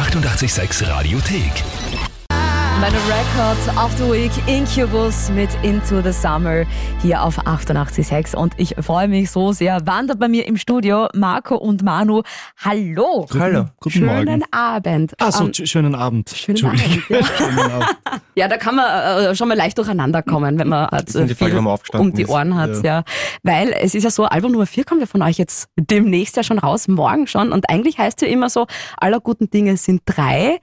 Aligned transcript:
886 0.00 0.80
Radiothek. 0.88 2.09
Meine 2.80 2.96
Records 2.96 3.68
of 3.76 3.92
the 3.98 4.04
Week 4.10 4.30
Incubus 4.48 5.28
mit 5.30 5.50
Into 5.62 6.00
the 6.00 6.12
Summer 6.12 6.64
hier 7.02 7.22
auf 7.22 7.38
88.6 7.38 8.34
und 8.34 8.54
ich 8.56 8.74
freue 8.80 9.06
mich 9.06 9.30
so 9.30 9.52
sehr. 9.52 9.86
Wandert 9.86 10.18
bei 10.18 10.28
mir 10.28 10.46
im 10.46 10.56
Studio 10.56 11.08
Marco 11.14 11.56
und 11.56 11.82
Manu. 11.82 12.22
Hallo. 12.64 13.26
Hallo, 13.38 13.66
guten 13.80 13.90
Schönen 13.98 14.06
Morgen. 14.24 14.44
Abend. 14.50 15.12
Ah, 15.20 15.30
so, 15.30 15.44
Ähm, 15.44 15.50
tsch- 15.50 15.66
schönen 15.66 15.94
Abend. 15.94 16.30
schönen. 16.30 16.64
Abend, 16.64 16.80
schönen 17.36 17.58
Abend. 17.58 17.96
ja, 18.34 18.48
da 18.48 18.56
kann 18.56 18.76
man 18.76 18.86
äh, 18.86 19.34
schon 19.34 19.48
mal 19.48 19.56
leicht 19.58 19.76
durcheinander 19.76 20.22
kommen, 20.22 20.58
wenn 20.58 20.68
man 20.68 20.88
äh, 20.88 21.02
die 21.04 21.34
Frage, 21.34 21.78
viel 21.82 22.00
um 22.00 22.14
die 22.14 22.22
ist. 22.22 22.30
Ohren 22.30 22.56
hat. 22.56 22.82
Ja. 22.82 23.04
Weil 23.42 23.72
es 23.78 23.94
ist 23.94 24.04
ja 24.04 24.10
so, 24.10 24.24
Album 24.24 24.52
Nummer 24.52 24.66
4 24.66 24.84
kommt 24.84 25.00
ja 25.02 25.06
von 25.06 25.20
euch 25.22 25.36
jetzt 25.36 25.68
demnächst 25.76 26.36
ja 26.36 26.42
schon 26.42 26.58
raus, 26.58 26.88
morgen 26.88 27.26
schon. 27.26 27.52
Und 27.52 27.68
eigentlich 27.68 27.98
heißt 27.98 28.22
ja 28.22 28.28
immer 28.28 28.48
so, 28.48 28.66
aller 28.96 29.20
guten 29.20 29.50
Dinge 29.50 29.76
sind 29.76 30.00
drei. 30.06 30.60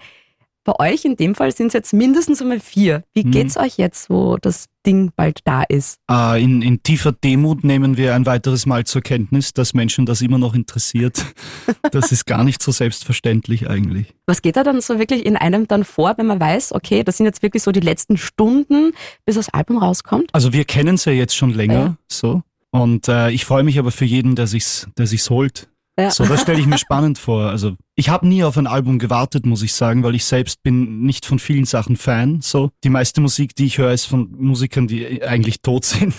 Bei 0.67 0.91
euch 0.91 1.05
in 1.05 1.15
dem 1.15 1.33
Fall 1.33 1.53
sind 1.55 1.67
es 1.67 1.73
jetzt 1.73 1.93
mindestens 1.93 2.41
einmal 2.41 2.59
vier. 2.59 3.03
Wie 3.13 3.23
Mhm. 3.23 3.31
geht's 3.31 3.55
euch 3.55 3.77
jetzt, 3.77 4.09
wo 4.09 4.35
das 4.35 4.65
Ding 4.85 5.11
bald 5.15 5.39
da 5.45 5.63
ist? 5.63 5.95
Äh, 6.11 6.43
in, 6.43 6.61
in 6.61 6.83
tiefer 6.83 7.13
Demut 7.13 7.63
nehmen 7.63 7.95
wir 7.95 8.13
ein 8.15 8.25
weiteres 8.25 8.65
Mal 8.65 8.83
zur 8.83 9.01
Kenntnis, 9.01 9.53
dass 9.53 9.73
Menschen 9.73 10.05
das 10.05 10.21
immer 10.21 10.37
noch 10.37 10.53
interessiert. 10.53 11.23
Das 11.91 12.11
ist 12.11 12.25
gar 12.25 12.43
nicht 12.43 12.61
so 12.61 12.73
selbstverständlich 12.73 13.69
eigentlich. 13.69 14.13
Was 14.25 14.41
geht 14.41 14.57
da 14.57 14.63
dann 14.63 14.81
so 14.81 14.99
wirklich 14.99 15.25
in 15.25 15.37
einem 15.37 15.67
dann 15.69 15.85
vor, 15.85 16.15
wenn 16.17 16.25
man 16.25 16.39
weiß, 16.39 16.73
okay, 16.73 17.03
das 17.03 17.15
sind 17.15 17.25
jetzt 17.25 17.41
wirklich 17.41 17.63
so 17.63 17.71
die 17.71 17.79
letzten 17.79 18.17
Stunden, 18.17 18.91
bis 19.25 19.35
das 19.35 19.47
Album 19.49 19.77
rauskommt? 19.77 20.29
Also 20.33 20.51
wir 20.51 20.65
kennen 20.65 20.95
es 20.95 21.05
ja 21.05 21.13
jetzt 21.13 21.35
schon 21.35 21.51
länger, 21.51 21.73
Ja. 21.73 21.97
so. 22.11 22.41
Und 22.71 23.07
äh, 23.07 23.29
ich 23.31 23.45
freue 23.45 23.63
mich 23.63 23.79
aber 23.79 23.91
für 23.91 24.03
jeden, 24.05 24.35
der 24.35 24.47
sich's, 24.47 24.87
der 24.97 25.07
sich's 25.07 25.29
holt. 25.29 25.69
Ja. 25.99 26.11
So, 26.11 26.25
das 26.25 26.41
stelle 26.41 26.59
ich 26.59 26.67
mir 26.67 26.77
spannend 26.77 27.17
vor. 27.17 27.45
Also 27.45 27.75
ich 27.95 28.09
habe 28.09 28.27
nie 28.27 28.43
auf 28.43 28.57
ein 28.57 28.67
Album 28.67 28.99
gewartet, 28.99 29.45
muss 29.45 29.63
ich 29.63 29.73
sagen, 29.73 30.03
weil 30.03 30.13
ich 30.13 30.25
selbst 30.25 30.61
bin 30.61 31.01
nicht 31.01 31.25
von 31.25 31.39
vielen 31.39 31.65
Sachen 31.65 31.97
Fan. 31.97 32.41
So, 32.41 32.69
die 32.83 32.89
meiste 32.89 33.19
Musik, 33.19 33.55
die 33.55 33.65
ich 33.65 33.79
höre, 33.79 33.91
ist 33.91 34.05
von 34.05 34.29
Musikern, 34.37 34.87
die 34.87 35.23
eigentlich 35.23 35.61
tot 35.61 35.85
sind. 35.85 36.13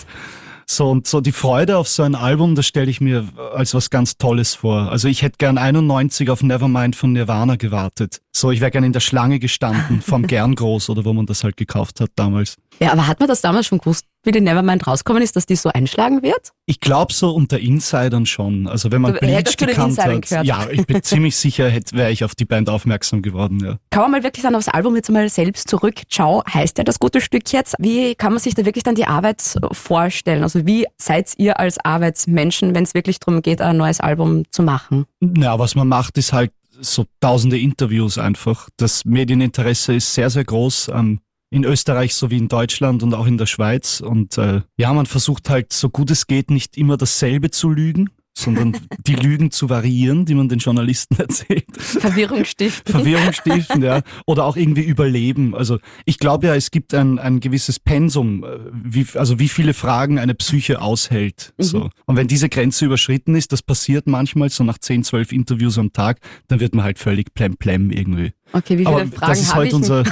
So 0.71 0.91
und 0.91 1.07
so 1.07 1.23
die 1.23 1.33
Freude 1.33 1.79
auf 1.79 1.89
so 1.89 2.03
ein 2.03 2.15
Album, 2.15 2.55
das 2.55 2.67
stelle 2.67 2.91
ich 2.91 3.01
mir 3.01 3.27
als 3.55 3.73
was 3.73 3.89
ganz 3.89 4.19
Tolles 4.19 4.55
vor. 4.55 4.91
Also 4.91 5.09
ich 5.09 5.23
hätte 5.23 5.37
gern 5.39 5.57
91 5.57 6.29
auf 6.29 6.43
Nevermind 6.43 6.95
von 6.95 7.13
Nirvana 7.15 7.57
gewartet. 7.57 8.21
So, 8.37 8.51
ich 8.51 8.61
wäre 8.61 8.71
gern 8.71 8.85
in 8.85 8.93
der 8.93 9.01
Schlange 9.01 9.39
gestanden 9.39 10.03
vom 10.03 10.27
Gerngroß 10.27 10.91
oder 10.91 11.07
wo 11.07 11.15
man 11.15 11.25
das 11.25 11.43
halt 11.43 11.57
gekauft 11.57 12.01
hat 12.01 12.11
damals. 12.17 12.57
Ja, 12.81 12.93
aber 12.93 13.07
hat 13.07 13.19
man 13.21 13.29
das 13.29 13.41
damals 13.41 13.67
schon 13.67 13.79
gewusst, 13.79 14.05
wie 14.25 14.31
die 14.33 14.41
Nevermind 14.41 14.87
rauskommen 14.87 15.23
ist, 15.23 15.37
dass 15.37 15.47
die 15.47 15.57
so 15.57 15.69
einschlagen 15.71 16.23
wird? 16.23 16.53
Ich 16.67 16.81
glaube 16.81 17.13
so 17.13 17.31
unter 17.31 17.59
Insidern 17.59 18.27
schon. 18.27 18.67
Also 18.69 18.93
wenn 18.93 19.01
man 19.01 19.15
Du- 19.15 19.21
Bleach 19.21 19.57
gekannt 19.57 19.99
hat, 19.99 20.23
gehört? 20.23 20.45
ja, 20.47 20.67
ich 20.71 20.87
bin 20.87 21.03
ziemlich 21.03 21.37
sicher, 21.37 21.71
wäre 21.93 22.11
ich 22.11 22.25
auf 22.25 22.35
die 22.35 22.45
Band 22.45 22.69
aufmerksam 22.71 23.23
geworden. 23.23 23.61
Ja. 23.65 23.79
Kann 23.91 24.03
man 24.03 24.11
mal 24.13 24.23
wirklich 24.23 24.43
dann 24.43 24.55
aufs 24.55 24.69
Album 24.69 24.97
jetzt 24.97 25.11
mal 25.11 25.29
selbst 25.29 25.69
zurück? 25.69 26.03
Ciao, 26.11 26.43
heißt 26.53 26.79
ja 26.79 26.85
das 26.85 26.99
gute 26.99 27.21
Stück 27.21 27.51
jetzt. 27.53 27.75
Wie 27.79 28.15
kann 28.15 28.33
man 28.33 28.41
sich 28.41 28.55
da 28.55 28.65
wirklich 28.65 28.85
dann 28.85 28.95
die 28.95 29.07
Arbeit 29.07 29.43
vorstellen? 29.73 30.43
Also 30.43 30.67
wie 30.67 30.87
seid 30.99 31.33
ihr 31.39 31.59
als 31.59 31.79
Arbeitsmenschen, 31.85 32.75
wenn 32.75 32.85
es 32.85 32.95
wirklich 32.95 33.19
darum 33.21 33.43
geht, 33.43 33.61
ein 33.61 33.77
neues 33.77 34.01
Album 34.01 34.45
zu 34.51 34.63
machen? 34.63 35.07
Na, 35.21 35.59
was 35.59 35.75
man 35.75 35.89
macht, 35.89 36.19
ist 36.19 36.33
halt 36.33 36.53
so 36.81 37.07
tausende 37.21 37.59
Interviews 37.59 38.19
einfach. 38.19 38.69
Das 38.77 39.05
Medieninteresse 39.05 39.95
ist 39.95 40.15
sehr, 40.15 40.31
sehr 40.31 40.45
groß. 40.45 40.91
Ähm, 40.95 41.21
in 41.51 41.65
Österreich 41.65 42.15
sowie 42.15 42.39
in 42.39 42.49
Deutschland 42.49 43.03
und 43.03 43.15
auch 43.15 43.27
in 43.27 43.39
der 43.39 43.47
Schweiz. 43.47 44.01
Und 44.01 44.39
äh, 44.39 44.63
ja, 44.77 44.93
man 44.93 45.07
versucht 45.07 45.51
halt 45.51 45.73
so 45.73 45.89
gut 45.89 46.11
es 46.11 46.27
geht, 46.27 46.51
nicht 46.51 46.77
immer 46.77 46.97
dasselbe 46.97 47.51
zu 47.51 47.71
lügen, 47.71 48.11
sondern 48.39 48.77
die 49.07 49.15
Lügen 49.15 49.51
zu 49.51 49.69
variieren, 49.69 50.25
die 50.25 50.35
man 50.35 50.49
den 50.49 50.59
Journalisten 50.59 51.17
erzählt. 51.19 51.67
Verwirrung 51.77 52.45
stiften. 52.45 52.93
Verwirrung 52.93 53.33
stiften, 53.33 53.83
ja. 53.83 54.03
Oder 54.27 54.45
auch 54.45 54.57
irgendwie 54.57 54.83
überleben. 54.83 55.55
Also 55.55 55.79
ich 56.05 56.19
glaube 56.19 56.47
ja, 56.47 56.55
es 56.55 56.71
gibt 56.71 56.95
ein, 56.95 57.19
ein 57.19 57.41
gewisses 57.41 57.81
Pensum, 57.81 58.45
äh, 58.45 58.59
wie, 58.73 59.07
also 59.15 59.39
wie 59.39 59.49
viele 59.49 59.75
Fragen 59.75 60.19
eine 60.19 60.35
Psyche 60.35 60.81
aushält. 60.81 61.53
So. 61.59 61.91
Und 62.07 62.17
wenn 62.17 62.29
diese 62.29 62.49
Grenze 62.49 62.87
überschritten 62.87 63.35
ist, 63.35 63.53
das 63.53 63.63
passiert 63.63 64.07
manchmal 64.07 64.51
so 64.51 64.65
nach 64.65 64.79
10, 64.79 65.05
12 65.05 65.33
Interviews 65.33 65.79
am 65.79 65.93
Tag, 65.93 66.21
dann 66.47 66.61
wird 66.61 66.75
man 66.75 66.85
halt 66.85 66.99
völlig 66.99 67.35
plem-plem 67.35 67.91
irgendwie. 67.91 68.33
Okay, 68.53 68.79
wie 68.79 68.85
viele 68.85 68.89
Aber 68.89 69.07
Fragen 69.07 69.33
das 69.33 69.41
ist 69.41 69.49
habe 69.51 69.59
heute 69.61 69.69
ich? 69.69 69.75
unser, 69.75 70.05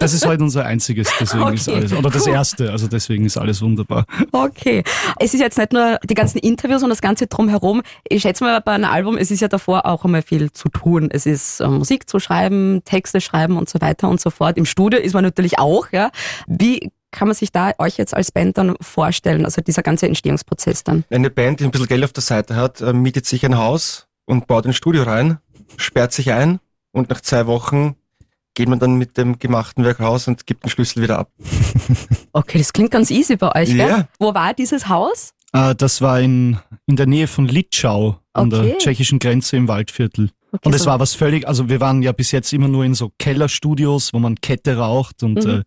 das 0.00 0.14
ist 0.14 0.26
heute 0.26 0.42
unser 0.42 0.64
einziges, 0.64 1.08
deswegen 1.20 1.52
ist 1.52 1.68
Okay, 1.68 1.76
alles, 1.78 1.92
oder 1.92 2.10
das 2.10 2.26
cool. 2.26 2.32
erste, 2.32 2.70
also 2.70 2.88
deswegen 2.88 3.24
ist 3.26 3.36
alles 3.36 3.60
wunderbar. 3.60 4.06
Okay. 4.32 4.82
Es 5.18 5.34
ist 5.34 5.40
jetzt 5.40 5.58
nicht 5.58 5.72
nur 5.72 5.98
die 6.04 6.14
ganzen 6.14 6.38
Interviews 6.38 6.82
und 6.82 6.88
das 6.88 7.02
Ganze 7.02 7.26
drumherum. 7.26 7.82
Ich 8.08 8.22
schätze 8.22 8.44
mal, 8.44 8.60
bei 8.60 8.72
einem 8.72 8.86
Album, 8.90 9.16
es 9.18 9.30
ist 9.30 9.40
ja 9.40 9.48
davor 9.48 9.84
auch 9.86 10.04
einmal 10.04 10.22
viel 10.22 10.50
zu 10.52 10.68
tun. 10.70 11.08
Es 11.12 11.26
ist 11.26 11.60
äh, 11.60 11.68
Musik 11.68 12.08
zu 12.08 12.18
schreiben, 12.18 12.82
Texte 12.84 13.20
schreiben 13.20 13.56
und 13.58 13.68
so 13.68 13.80
weiter 13.80 14.08
und 14.08 14.20
so 14.20 14.30
fort. 14.30 14.56
Im 14.56 14.64
Studio 14.64 14.98
ist 14.98 15.12
man 15.12 15.24
natürlich 15.24 15.58
auch, 15.58 15.88
ja. 15.92 16.10
Wie 16.46 16.90
kann 17.10 17.28
man 17.28 17.34
sich 17.34 17.52
da 17.52 17.72
euch 17.78 17.98
jetzt 17.98 18.14
als 18.14 18.32
Band 18.32 18.56
dann 18.56 18.74
vorstellen, 18.80 19.44
also 19.44 19.60
dieser 19.60 19.82
ganze 19.82 20.06
Entstehungsprozess 20.06 20.82
dann? 20.82 21.04
Eine 21.10 21.28
Band, 21.28 21.60
die 21.60 21.64
ein 21.64 21.70
bisschen 21.70 21.88
Geld 21.88 22.04
auf 22.04 22.12
der 22.14 22.22
Seite 22.22 22.56
hat, 22.56 22.80
äh, 22.80 22.94
mietet 22.94 23.26
sich 23.26 23.44
ein 23.44 23.58
Haus 23.58 24.06
und 24.24 24.46
baut 24.46 24.64
ein 24.66 24.72
Studio 24.72 25.02
rein, 25.02 25.38
sperrt 25.76 26.12
sich 26.12 26.32
ein 26.32 26.58
und 26.92 27.10
nach 27.10 27.20
zwei 27.20 27.46
Wochen 27.46 27.96
geht 28.54 28.68
man 28.68 28.78
dann 28.78 28.96
mit 28.96 29.16
dem 29.16 29.38
gemachten 29.38 29.82
Werk 29.84 30.00
raus 30.00 30.28
und 30.28 30.46
gibt 30.46 30.64
den 30.64 30.70
Schlüssel 30.70 31.02
wieder 31.02 31.18
ab. 31.18 31.30
Okay, 32.34 32.56
das 32.58 32.72
klingt 32.72 32.90
ganz 32.90 33.10
easy 33.10 33.36
bei 33.36 33.54
euch, 33.54 33.68
gell? 33.68 33.88
Ja. 33.88 34.08
Wo 34.18 34.32
war 34.32 34.54
dieses 34.54 34.88
Haus? 34.88 35.34
Äh, 35.52 35.74
das 35.74 36.00
war 36.00 36.18
in, 36.18 36.58
in 36.86 36.96
der 36.96 37.04
Nähe 37.06 37.26
von 37.26 37.46
Litschau, 37.46 38.18
an 38.32 38.50
Okay. 38.52 38.68
der 38.70 38.78
tschechischen 38.78 39.18
Grenze 39.18 39.56
im 39.58 39.68
Waldviertel. 39.68 40.30
Okay, 40.50 40.66
Und 40.68 40.74
es 40.74 40.84
so- 40.84 40.90
war 40.90 40.98
was 40.98 41.14
völlig, 41.14 41.46
also 41.46 41.68
wir 41.68 41.80
waren 41.80 42.02
ja 42.02 42.12
bis 42.12 42.30
jetzt 42.30 42.50
immer 42.54 42.68
nur 42.68 42.84
in 42.86 42.94
so 42.94 43.12
Kellerstudios, 43.18 44.14
wo 44.14 44.18
man 44.18 44.36
Kette 44.36 44.78
raucht 44.78 45.22
und 45.22 45.44
Mhm. 45.44 45.50
äh, 45.50 45.62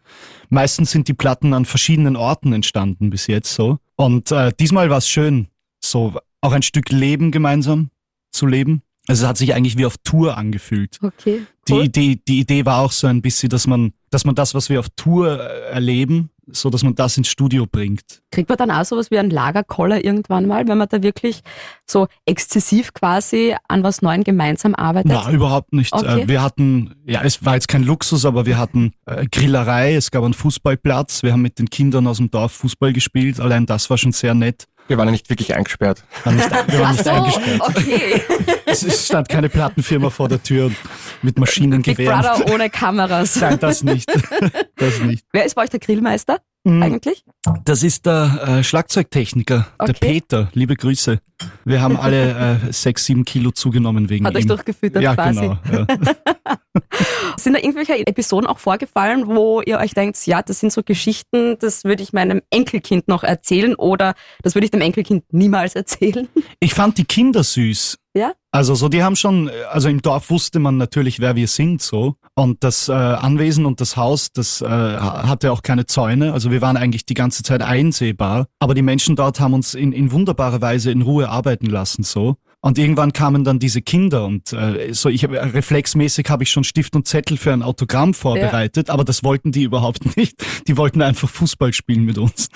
meistens 0.50 0.90
sind 0.90 1.08
die 1.08 1.14
Platten 1.14 1.54
an 1.54 1.66
verschiedenen 1.66 2.16
Orten 2.16 2.52
entstanden 2.54 3.12
bis 3.12 3.28
jetzt 3.28 3.54
so. 3.54 3.78
Und 3.96 4.32
äh, 4.32 4.52
diesmal 4.60 4.90
war 4.90 4.98
es 4.98 5.08
schön, 5.08 5.50
so 5.84 6.14
auch 6.42 6.52
ein 6.52 6.64
Stück 6.64 6.90
Leben 6.90 7.30
gemeinsam 7.32 7.90
zu 8.32 8.48
leben. 8.48 8.82
Also 9.08 9.24
es 9.24 9.30
hat 9.30 9.38
sich 9.38 9.54
eigentlich 9.54 9.78
wie 9.78 9.86
auf 9.86 9.96
Tour 10.04 10.38
angefühlt. 10.38 11.00
Okay. 11.02 11.44
Die 11.68 11.74
Cool. 11.74 11.84
Idee, 11.86 12.20
die 12.28 12.40
Idee 12.42 12.66
war 12.66 12.80
auch 12.82 12.92
so 12.92 13.08
ein 13.08 13.22
bisschen, 13.22 13.50
dass 13.50 13.68
man, 13.68 13.94
dass 14.12 14.26
man 14.26 14.36
das, 14.36 14.54
was 14.54 14.70
wir 14.70 14.80
auf 14.80 14.88
Tour 14.96 15.40
äh, 15.40 15.72
erleben, 15.72 16.30
so 16.48 16.70
dass 16.70 16.84
man 16.84 16.94
das 16.94 17.18
ins 17.18 17.28
Studio 17.28 17.66
bringt. 17.66 18.22
Kriegt 18.32 18.50
man 18.50 18.58
dann 18.58 18.70
auch 18.70 18.86
sowas 18.86 19.10
wie 19.10 19.18
einen 19.18 19.32
Lagerkoller 19.32 20.04
irgendwann 20.06 20.46
mal, 20.46 20.68
wenn 20.68 20.78
man 20.78 20.88
da 20.88 21.02
wirklich 21.02 21.42
so 21.88 22.08
exzessiv 22.26 22.94
quasi 22.94 23.56
an 23.68 23.82
was 23.82 24.04
Neuem 24.04 24.24
gemeinsam 24.24 24.76
arbeitet? 24.76 25.12
Na, 25.12 25.32
überhaupt 25.32 25.74
nicht. 25.74 25.92
Okay. 25.92 26.22
Äh, 26.22 26.28
Wir 26.28 26.44
hatten, 26.44 26.94
ja, 27.06 27.24
es 27.24 27.44
war 27.44 27.56
jetzt 27.56 27.68
kein 27.68 27.84
Luxus, 27.84 28.26
aber 28.26 28.46
wir 28.46 28.58
hatten 28.60 28.94
äh, 29.08 29.26
Grillerei, 29.32 29.96
es 29.96 30.12
gab 30.12 30.24
einen 30.24 30.36
Fußballplatz, 30.36 31.24
wir 31.24 31.32
haben 31.32 31.42
mit 31.42 31.58
den 31.58 31.70
Kindern 31.70 32.06
aus 32.06 32.18
dem 32.18 32.30
Dorf 32.30 32.52
Fußball 32.54 32.94
gespielt, 32.94 33.40
allein 33.40 33.66
das 33.66 33.90
war 33.90 33.98
schon 33.98 34.12
sehr 34.12 34.36
nett. 34.36 34.66
Wir 34.88 34.98
waren 34.98 35.08
ja 35.08 35.12
nicht 35.14 35.30
wirklich 35.30 35.56
eingesperrt. 35.56 36.04
Waren 36.24 36.36
nicht, 36.36 36.50
wir 36.52 36.80
waren 36.80 36.92
nicht 36.92 37.04
so, 37.04 37.10
eingesperrt. 37.10 37.62
okay. 37.62 38.22
Es, 38.68 39.06
stand 39.06 39.30
keine 39.30 39.48
Plattenfirma 39.48 40.10
vor 40.10 40.28
der 40.28 40.44
Tür 40.44 40.66
und 40.66 40.76
mit 41.22 41.36
Big 41.36 41.40
Maschinengewehren. 41.40 42.22
Brother 42.22 42.54
ohne 42.54 42.70
Kameras. 42.70 43.36
Nein, 43.42 43.60
das 43.60 43.84
nicht. 43.84 44.12
Das 44.78 45.00
nicht. 45.00 45.26
Wer 45.32 45.46
ist 45.46 45.56
bei 45.56 45.64
euch 45.64 45.70
der 45.70 45.80
Grillmeister 45.80 46.40
Mhm. 46.68 46.82
eigentlich? 46.82 47.24
Das 47.64 47.84
ist 47.84 48.08
der 48.08 48.58
äh, 48.60 48.64
Schlagzeugtechniker, 48.64 49.68
der 49.80 49.90
Okay. 49.90 49.98
Peter. 50.00 50.50
Liebe 50.54 50.76
Grüße. 50.76 51.20
Wir 51.66 51.82
haben 51.82 51.98
alle 51.98 52.60
äh, 52.68 52.72
sechs, 52.72 53.06
sieben 53.06 53.26
Kilo 53.26 53.52
zugenommen 53.52 54.10
wegen 54.10 54.26
Hat 54.26 54.36
euch 54.36 54.44
ihm. 54.44 54.50
durchgefüttert 54.50 55.02
ja, 55.02 55.16
quasi. 55.16 55.42
genau. 55.42 55.58
Ja. 55.72 55.88
Sind 57.38 57.54
da 57.54 57.60
irgendwelche 57.60 58.06
Episoden 58.06 58.48
auch 58.48 58.60
vorgefallen, 58.60 59.28
wo 59.28 59.62
ihr 59.62 59.80
euch 59.80 59.94
denkt, 59.94 60.26
ja, 60.26 60.42
das 60.42 60.60
sind 60.60 60.72
so 60.72 60.84
Geschichten, 60.84 61.58
das 61.60 61.84
würde 61.84 62.04
ich 62.04 62.14
meinem 62.14 62.42
Enkelkind 62.50 63.08
noch 63.08 63.24
erzählen 63.24 63.76
oder 63.76 64.14
das 64.44 64.56
würde 64.56 64.66
ich 64.66 64.72
dem 64.72 64.82
Enkelkind 64.82 65.24
niemals 65.32 65.76
erzählen? 65.76 66.28
Ich 66.60 66.74
fand 66.74 66.98
die 66.98 67.06
Kinder 67.06 67.44
süß. 67.44 67.98
Ja? 68.16 68.34
Also 68.52 68.74
so, 68.74 68.88
die 68.88 69.04
haben 69.04 69.18
schon, 69.18 69.52
also 69.70 69.90
im 69.90 70.02
Dorf 70.02 70.30
wusste 70.30 70.60
man 70.60 70.78
natürlich, 70.78 71.20
wer 71.20 71.36
wir 71.36 71.48
sind, 71.50 71.82
so. 71.82 72.16
Und 72.36 72.64
das 72.64 72.88
äh, 72.88 72.94
Anwesen 72.94 73.66
und 73.66 73.82
das 73.82 73.98
Haus, 73.98 74.32
das 74.32 74.62
äh, 74.62 74.66
hatte 74.68 75.52
auch 75.52 75.62
keine 75.62 75.86
Zäune. 75.86 76.32
Also 76.32 76.52
wir 76.52 76.62
waren 76.62 76.78
eigentlich 76.78 77.06
die 77.06 77.14
ganze 77.14 77.44
Zeit 77.44 77.62
einsehbar. 77.62 78.48
Aber 78.60 78.74
die 78.74 78.82
Menschen 78.82 79.18
dort 79.18 79.42
haben 79.42 79.54
uns 79.54 79.74
in, 79.74 79.92
in 79.92 80.14
wunderbarer 80.14 80.62
Weise 80.62 80.92
in 80.92 81.02
Ruhe 81.02 81.25
arbeiten 81.30 81.68
lassen, 81.68 82.04
so. 82.04 82.36
Und 82.66 82.80
irgendwann 82.80 83.14
kamen 83.14 83.44
dann 83.44 83.60
diese 83.60 83.84
Kinder 83.84 84.26
und 84.26 84.52
äh, 84.52 84.92
so 84.92 85.08
ich 85.10 85.30
reflexmäßig 85.30 86.32
habe 86.32 86.42
ich 86.42 86.50
schon 86.50 86.64
Stift 86.64 86.96
und 86.96 87.08
Zettel 87.08 87.38
für 87.38 87.54
ein 87.54 87.62
Autogramm 87.62 88.16
vorbereitet, 88.16 88.90
aber 88.90 89.04
das 89.04 89.24
wollten 89.24 89.52
die 89.52 89.62
überhaupt 89.62 90.18
nicht. 90.18 90.44
Die 90.68 90.76
wollten 90.76 91.04
einfach 91.04 91.30
Fußball 91.30 91.74
spielen 91.74 92.06
mit 92.06 92.18
uns. 92.18 92.50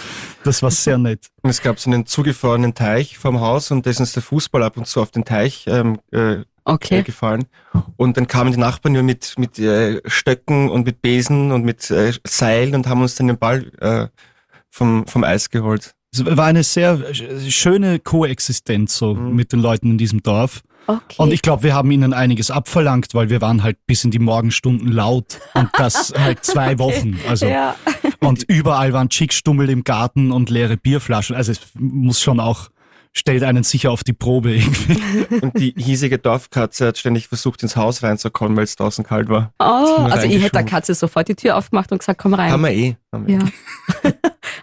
Das 0.43 0.63
war 0.63 0.71
sehr 0.71 0.97
nett. 0.97 1.27
Und 1.43 1.51
es 1.51 1.61
gab 1.61 1.79
so 1.79 1.91
einen 1.91 2.07
zugefrorenen 2.07 2.73
Teich 2.73 3.19
vorm 3.19 3.39
Haus 3.39 3.69
und 3.69 3.85
da 3.85 3.91
ist 3.91 3.99
uns 3.99 4.13
der 4.13 4.23
Fußball 4.23 4.63
ab 4.63 4.77
und 4.77 4.87
zu 4.87 4.99
auf 4.99 5.11
den 5.11 5.25
Teich 5.25 5.65
ähm, 5.67 5.99
äh, 6.11 6.37
Okay. 6.65 7.03
gefallen. 7.03 7.45
Und 7.97 8.17
dann 8.17 8.27
kamen 8.27 8.51
die 8.51 8.59
Nachbarn 8.59 8.93
nur 8.93 9.03
mit, 9.03 9.35
mit 9.37 9.59
äh, 9.59 10.01
Stöcken 10.05 10.69
und 10.69 10.85
mit 10.85 11.01
Besen 11.01 11.51
und 11.51 11.63
mit 11.63 11.89
äh, 11.91 12.13
Seilen 12.25 12.75
und 12.75 12.87
haben 12.87 13.01
uns 13.01 13.15
dann 13.15 13.27
den 13.27 13.37
Ball 13.37 13.71
äh, 13.79 14.07
vom, 14.69 15.05
vom 15.07 15.23
Eis 15.23 15.49
geholt. 15.49 15.95
Es 16.11 16.25
war 16.25 16.45
eine 16.45 16.63
sehr 16.63 16.97
sch- 17.13 17.51
schöne 17.51 17.99
Koexistenz 17.99 18.97
so 18.97 19.13
Mhm. 19.15 19.35
mit 19.35 19.51
den 19.53 19.59
Leuten 19.61 19.91
in 19.91 19.97
diesem 19.97 20.23
Dorf. 20.23 20.61
Okay. 20.87 21.15
Und 21.17 21.31
ich 21.31 21.43
glaube, 21.43 21.61
wir 21.63 21.75
haben 21.75 21.91
ihnen 21.91 22.13
einiges 22.13 22.49
abverlangt, 22.49 23.13
weil 23.13 23.29
wir 23.29 23.41
waren 23.41 23.61
halt 23.61 23.77
bis 23.85 24.03
in 24.03 24.09
die 24.09 24.17
Morgenstunden 24.17 24.91
laut 24.91 25.39
und 25.53 25.69
das 25.77 26.11
halt 26.17 26.43
zwei 26.43 26.79
Wochen. 26.79 27.19
Also 27.27 27.45
ja. 27.45 27.75
und 28.21 28.43
überall 28.47 28.91
waren 28.91 29.09
Chickstummel 29.09 29.69
im 29.69 29.83
Garten 29.83 30.31
und 30.31 30.49
leere 30.49 30.77
Bierflaschen. 30.77 31.35
Also 31.35 31.51
es 31.51 31.59
muss 31.77 32.19
schon 32.21 32.39
auch 32.39 32.69
stellt 33.11 33.43
einen 33.43 33.63
sicher 33.63 33.91
auf 33.91 34.03
die 34.03 34.13
Probe 34.13 34.55
irgendwie. 34.55 35.35
Und 35.41 35.57
die 35.59 35.73
hiesige 35.75 36.19
Dorfkatze 36.19 36.85
hat 36.87 36.97
ständig 36.99 37.27
versucht, 37.27 37.63
ins 37.63 37.75
Haus 37.75 38.03
reinzukommen, 38.03 38.55
weil 38.55 38.65
es 38.65 38.75
draußen 38.75 39.03
kalt 39.03 39.29
war. 39.29 39.51
Oh, 39.59 39.63
also 39.63 40.27
ich 40.27 40.41
hätte 40.41 40.51
der. 40.51 40.63
Katze 40.63 40.93
sofort 40.93 41.27
die 41.27 41.33
Tür 41.35 41.57
aufgemacht 41.57 41.91
und 41.91 41.97
gesagt, 41.97 42.21
komm 42.21 42.35
rein. 42.35 42.51
Haben 42.51 42.61
wir 42.63 42.71
eh. 42.71 42.95
Haben 43.11 43.27
wir. 43.27 43.39
Ja. 43.39 44.11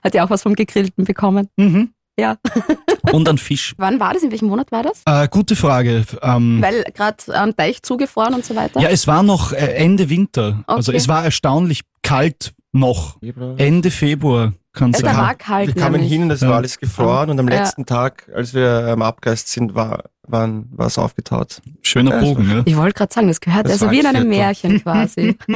Hat 0.06 0.14
ja 0.14 0.24
auch 0.24 0.30
was 0.30 0.42
vom 0.42 0.54
Gegrillten 0.54 1.04
bekommen. 1.04 1.48
Mhm. 1.56 1.90
Ja. 2.18 2.36
Und 3.12 3.28
ein 3.28 3.38
Fisch. 3.38 3.74
Wann 3.76 4.00
war 4.00 4.14
das? 4.14 4.22
In 4.22 4.30
welchem 4.30 4.48
Monat 4.48 4.72
war 4.72 4.82
das? 4.82 5.02
Äh, 5.04 5.28
gute 5.28 5.54
Frage. 5.56 6.04
Ähm, 6.22 6.62
Weil 6.62 6.84
gerade 6.94 7.16
am 7.38 7.56
Teich 7.56 7.82
zugefroren 7.82 8.34
und 8.34 8.44
so 8.44 8.54
weiter. 8.56 8.80
ja, 8.80 8.88
es 8.88 9.06
war 9.06 9.22
noch 9.22 9.52
äh, 9.52 9.56
Ende 9.74 10.08
Winter. 10.08 10.62
Also 10.66 10.90
Okay. 10.92 10.96
es 10.98 11.08
war 11.08 11.24
erstaunlich 11.24 11.82
kalt 12.02 12.54
noch. 12.72 13.18
Februar. 13.20 13.54
Ende 13.58 13.90
Februar 13.90 14.52
kann 14.72 14.92
Ja, 14.92 14.98
sein. 15.00 15.16
war 15.16 15.34
kalt. 15.34 15.66
Wir 15.68 15.74
kamen 15.74 15.92
nämlich. 15.94 16.10
hin 16.12 16.22
und 16.22 16.30
es 16.30 16.40
Ja. 16.40 16.48
war 16.50 16.56
alles 16.56 16.78
gefroren 16.78 17.30
und 17.30 17.38
am 17.40 17.48
Ja. 17.48 17.58
letzten 17.60 17.84
Tag, 17.86 18.30
als 18.34 18.54
wir 18.54 18.88
am 18.92 19.02
Abgeist 19.02 19.48
sind, 19.48 19.74
war 19.74 20.04
waren, 20.28 20.68
war 20.72 20.86
es 20.88 20.98
aufgetaut. 20.98 21.60
Schöner 21.82 22.12
Ja, 22.16 22.20
Bogen, 22.20 22.50
ja. 22.50 22.62
Ich 22.64 22.76
wollte 22.76 22.94
gerade 22.94 23.14
sagen, 23.14 23.28
das 23.28 23.40
gehört 23.40 23.66
Das 23.66 23.72
also 23.74 23.86
war 23.86 23.92
wie 23.92 24.00
in 24.00 24.06
ein 24.06 24.16
einem. 24.16 24.28
Märchen 24.28 24.82
quasi. 24.82 25.36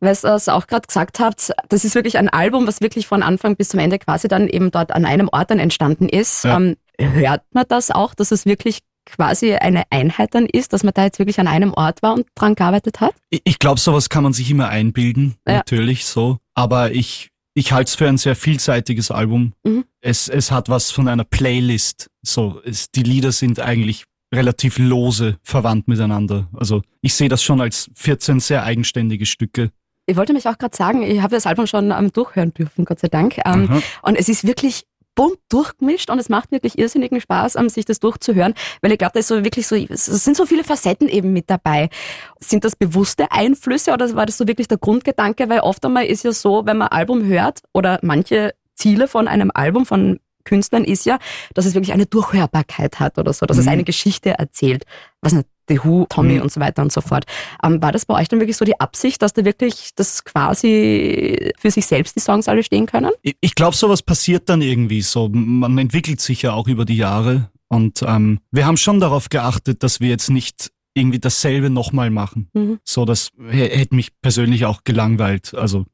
Weil 0.00 0.16
ihr 0.24 0.34
es 0.34 0.48
auch 0.48 0.66
gerade 0.66 0.86
gesagt 0.86 1.18
habt, 1.20 1.52
das 1.68 1.84
ist 1.84 1.94
wirklich 1.94 2.18
ein 2.18 2.28
Album, 2.28 2.66
was 2.66 2.80
wirklich 2.80 3.06
von 3.06 3.22
Anfang 3.22 3.56
bis 3.56 3.70
zum 3.70 3.80
Ende 3.80 3.98
quasi 3.98 4.28
dann 4.28 4.48
eben 4.48 4.70
dort 4.70 4.92
an 4.92 5.04
einem 5.04 5.28
Ort 5.32 5.50
dann 5.50 5.58
entstanden 5.58 6.08
ist. 6.08 6.44
Ja. 6.44 6.56
Ähm, 6.56 6.76
hört 7.00 7.42
man 7.52 7.64
das 7.68 7.90
auch, 7.90 8.14
dass 8.14 8.30
es 8.30 8.44
wirklich 8.46 8.80
quasi 9.06 9.54
eine 9.54 9.84
Einheit 9.90 10.34
dann 10.34 10.46
ist, 10.46 10.72
dass 10.72 10.84
man 10.84 10.92
da 10.94 11.04
jetzt 11.04 11.18
wirklich 11.18 11.40
an 11.40 11.48
einem 11.48 11.72
Ort 11.72 12.02
war 12.02 12.14
und 12.14 12.26
dran 12.34 12.54
gearbeitet 12.54 13.00
hat? 13.00 13.14
Ich, 13.30 13.40
ich 13.44 13.58
glaube, 13.58 13.80
sowas 13.80 14.08
kann 14.10 14.22
man 14.22 14.32
sich 14.34 14.50
immer 14.50 14.68
einbilden, 14.68 15.36
Ja. 15.46 15.54
natürlich 15.56 16.04
so. 16.04 16.36
Aber 16.54 16.92
ich, 16.92 17.30
ich 17.54 17.72
halte 17.72 17.88
es 17.88 17.94
für 17.94 18.06
ein 18.06 18.18
sehr 18.18 18.36
vielseitiges 18.36 19.10
Album. 19.10 19.54
Mhm. 19.64 19.84
Es, 20.02 20.28
es 20.28 20.50
hat 20.52 20.68
was 20.68 20.90
von 20.90 21.08
einer 21.08 21.24
Playlist. 21.24 22.08
So, 22.22 22.60
es, 22.64 22.90
die 22.90 23.02
Lieder 23.02 23.32
sind 23.32 23.60
eigentlich 23.60 24.04
relativ 24.32 24.78
lose 24.78 25.38
verwandt 25.42 25.88
miteinander. 25.88 26.48
Also 26.52 26.82
ich 27.00 27.14
sehe 27.14 27.28
das 27.28 27.42
schon 27.42 27.60
als 27.60 27.90
14 27.94 28.40
sehr 28.40 28.62
eigenständige 28.62 29.26
Stücke. 29.26 29.70
Ich 30.06 30.16
wollte 30.16 30.32
mich 30.32 30.48
auch 30.48 30.56
gerade 30.56 30.76
sagen, 30.76 31.02
ich 31.02 31.20
habe 31.20 31.34
das 31.34 31.46
Album 31.46 31.66
schon 31.66 31.90
ähm, 31.90 32.12
durchhören 32.12 32.54
dürfen, 32.54 32.84
Gott 32.84 32.98
sei 33.00 33.08
Dank. 33.08 33.38
Ähm. 33.44 33.82
Und 34.02 34.16
es 34.16 34.28
ist 34.28 34.46
wirklich 34.46 34.84
bunt 35.18 35.38
durchgemischt 35.48 36.10
und 36.10 36.20
es 36.20 36.28
macht 36.28 36.52
wirklich 36.52 36.78
irrsinnigen 36.78 37.20
Spaß, 37.20 37.56
ähm, 37.56 37.68
sich 37.68 37.84
das 37.84 37.98
durchzuhören, 37.98 38.54
weil 38.82 38.92
ich 38.92 38.98
glaube, 38.98 39.14
da 39.14 39.18
ist 39.18 39.26
so 39.26 39.42
wirklich 39.42 39.66
so, 39.66 39.74
es 39.74 40.06
sind 40.06 40.36
so 40.36 40.46
viele 40.46 40.62
Facetten 40.62 41.08
eben 41.08 41.32
mit 41.32 41.50
dabei. 41.50 41.90
Sind 42.38 42.64
das 42.64 42.76
bewusste 42.76 43.32
Einflüsse 43.32 43.92
oder 43.92 44.14
war 44.14 44.26
das 44.26 44.38
so 44.38 44.46
wirklich 44.46 44.68
der 44.68 44.78
Grundgedanke? 44.78 45.48
Weil 45.48 45.60
oft 45.60 45.84
einmal 45.84 46.06
ist 46.06 46.22
ja 46.22 46.30
so, 46.30 46.66
wenn 46.66 46.78
man 46.78 46.88
ein 46.88 46.98
Album 46.98 47.24
hört 47.24 47.62
oder 47.74 47.98
manche 48.02 48.54
Ziele 48.76 49.08
von 49.08 49.26
einem 49.26 49.50
Album, 49.52 49.86
von 49.86 50.20
Künstlern 50.48 50.84
ist 50.84 51.04
ja, 51.06 51.18
dass 51.54 51.66
es 51.66 51.74
wirklich 51.74 51.92
eine 51.92 52.06
Durchhörbarkeit 52.06 52.98
hat 53.00 53.18
oder 53.18 53.32
so, 53.32 53.46
dass 53.46 53.58
es 53.58 53.64
Mhm. 53.66 53.72
eine 53.72 53.84
Geschichte 53.84 54.30
erzählt. 54.38 54.84
Was 55.20 55.32
nicht, 55.32 55.46
The 55.68 55.80
Who, 55.84 56.06
Tommy 56.08 56.34
Mhm. 56.36 56.42
und 56.42 56.52
so 56.52 56.60
weiter 56.60 56.80
und 56.82 56.90
so 56.92 57.00
fort. 57.02 57.24
Ähm, 57.62 57.82
war 57.82 57.92
das 57.92 58.06
bei 58.06 58.14
euch 58.14 58.28
dann 58.28 58.40
wirklich 58.40 58.56
so 58.56 58.64
die 58.64 58.80
Absicht, 58.80 59.20
dass 59.20 59.34
da 59.34 59.44
wirklich 59.44 59.90
das 59.96 60.24
quasi 60.24 61.52
für 61.58 61.70
sich 61.70 61.86
selbst 61.86 62.16
die 62.16 62.20
Songs 62.20 62.48
alle 62.48 62.62
stehen 62.62 62.86
können? 62.86 63.10
Ich, 63.22 63.36
ich 63.40 63.54
glaube, 63.54 63.76
sowas 63.76 64.02
passiert 64.02 64.48
dann 64.48 64.62
irgendwie 64.62 65.02
so. 65.02 65.28
Man 65.28 65.76
entwickelt 65.78 66.20
sich 66.20 66.42
ja 66.42 66.52
auch 66.52 66.68
über 66.68 66.84
die 66.84 66.96
Jahre. 66.96 67.50
Und 67.68 68.02
ähm, 68.02 68.40
wir 68.50 68.66
haben 68.66 68.78
schon 68.78 68.98
darauf 69.00 69.28
geachtet, 69.28 69.82
dass 69.82 70.00
wir 70.00 70.08
jetzt 70.08 70.30
nicht 70.30 70.70
irgendwie 70.94 71.18
dasselbe 71.18 71.68
nochmal 71.70 72.10
machen. 72.10 72.48
Mhm. 72.54 72.78
So, 72.82 73.04
das 73.04 73.30
hä- 73.38 73.68
hätte 73.68 73.94
mich 73.94 74.08
persönlich 74.22 74.64
auch 74.64 74.84
gelangweilt. 74.84 75.54
Also 75.54 75.84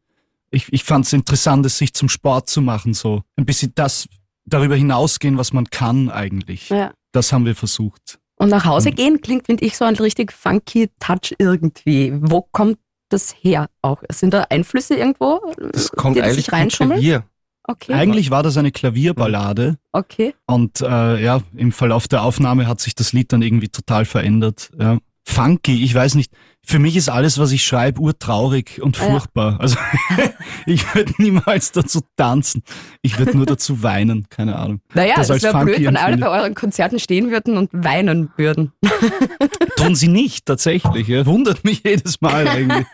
ich, 0.50 0.72
ich 0.72 0.84
fand 0.84 1.04
es 1.06 1.12
interessant, 1.12 1.66
es 1.66 1.76
sich 1.78 1.92
zum 1.94 2.08
Sport 2.08 2.48
zu 2.48 2.62
machen. 2.62 2.94
So 2.94 3.22
ein 3.36 3.44
bisschen 3.44 3.72
das 3.74 4.06
darüber 4.46 4.76
hinausgehen, 4.76 5.38
was 5.38 5.52
man 5.52 5.66
kann 5.70 6.10
eigentlich. 6.10 6.68
Ja. 6.68 6.92
Das 7.12 7.32
haben 7.32 7.44
wir 7.46 7.54
versucht. 7.54 8.18
Und 8.36 8.48
nach 8.48 8.64
Hause 8.64 8.90
Mhm. 8.90 8.94
gehen 8.96 9.20
klingt, 9.20 9.46
finde 9.46 9.64
ich, 9.64 9.76
so 9.76 9.84
ein 9.84 9.94
richtig 9.96 10.32
funky 10.32 10.90
Touch 10.98 11.34
irgendwie. 11.38 12.12
Wo 12.16 12.42
kommt 12.42 12.78
das 13.08 13.34
her 13.40 13.68
auch? 13.82 14.02
Sind 14.10 14.34
da 14.34 14.46
Einflüsse 14.50 14.96
irgendwo? 14.96 15.40
Das 15.72 15.90
kommt 15.92 16.16
die 16.16 16.20
das 16.20 16.30
eigentlich 16.30 16.76
vom? 16.76 16.88
Klavier. 16.88 17.24
Okay. 17.66 17.94
Eigentlich 17.94 18.30
war 18.30 18.42
das 18.42 18.56
eine 18.58 18.72
Klavierballade. 18.72 19.78
Okay. 19.92 20.34
Und 20.46 20.80
äh, 20.82 21.22
ja, 21.22 21.40
im 21.56 21.72
Verlauf 21.72 22.08
der 22.08 22.22
Aufnahme 22.22 22.66
hat 22.66 22.80
sich 22.80 22.94
das 22.94 23.12
Lied 23.12 23.32
dann 23.32 23.40
irgendwie 23.40 23.68
total 23.68 24.04
verändert. 24.04 24.70
Ja. 24.78 24.98
Funky, 25.26 25.82
ich 25.82 25.94
weiß 25.94 26.14
nicht. 26.16 26.32
Für 26.66 26.78
mich 26.78 26.96
ist 26.96 27.08
alles, 27.10 27.38
was 27.38 27.52
ich 27.52 27.64
schreibe, 27.64 28.00
urtraurig 28.00 28.80
und 28.82 28.96
Ja. 28.98 29.04
furchtbar. 29.04 29.58
Also 29.60 29.76
ich 30.66 30.94
würde 30.94 31.12
niemals 31.18 31.72
dazu 31.72 32.00
tanzen. 32.16 32.62
Ich 33.02 33.18
würde 33.18 33.36
nur 33.36 33.44
dazu 33.46 33.82
weinen, 33.82 34.26
keine 34.30 34.56
Ahnung. 34.56 34.80
Naja, 34.94 35.14
Das 35.16 35.28
das, 35.28 35.42
wäre 35.42 35.64
blöd, 35.64 35.84
wenn 35.84 35.96
alle 35.96 36.16
bei 36.18 36.28
euren 36.28 36.54
Konzerten 36.54 36.98
stehen 36.98 37.30
würden 37.30 37.58
und 37.58 37.68
weinen 37.72 38.30
würden. 38.36 38.72
Tun 39.76 39.94
sie 39.94 40.08
nicht, 40.08 40.46
tatsächlich. 40.46 41.08
Ja. 41.08 41.26
Wundert 41.26 41.64
mich 41.64 41.82
jedes 41.84 42.20
Mal 42.22 42.46
irgendwie. 42.56 42.86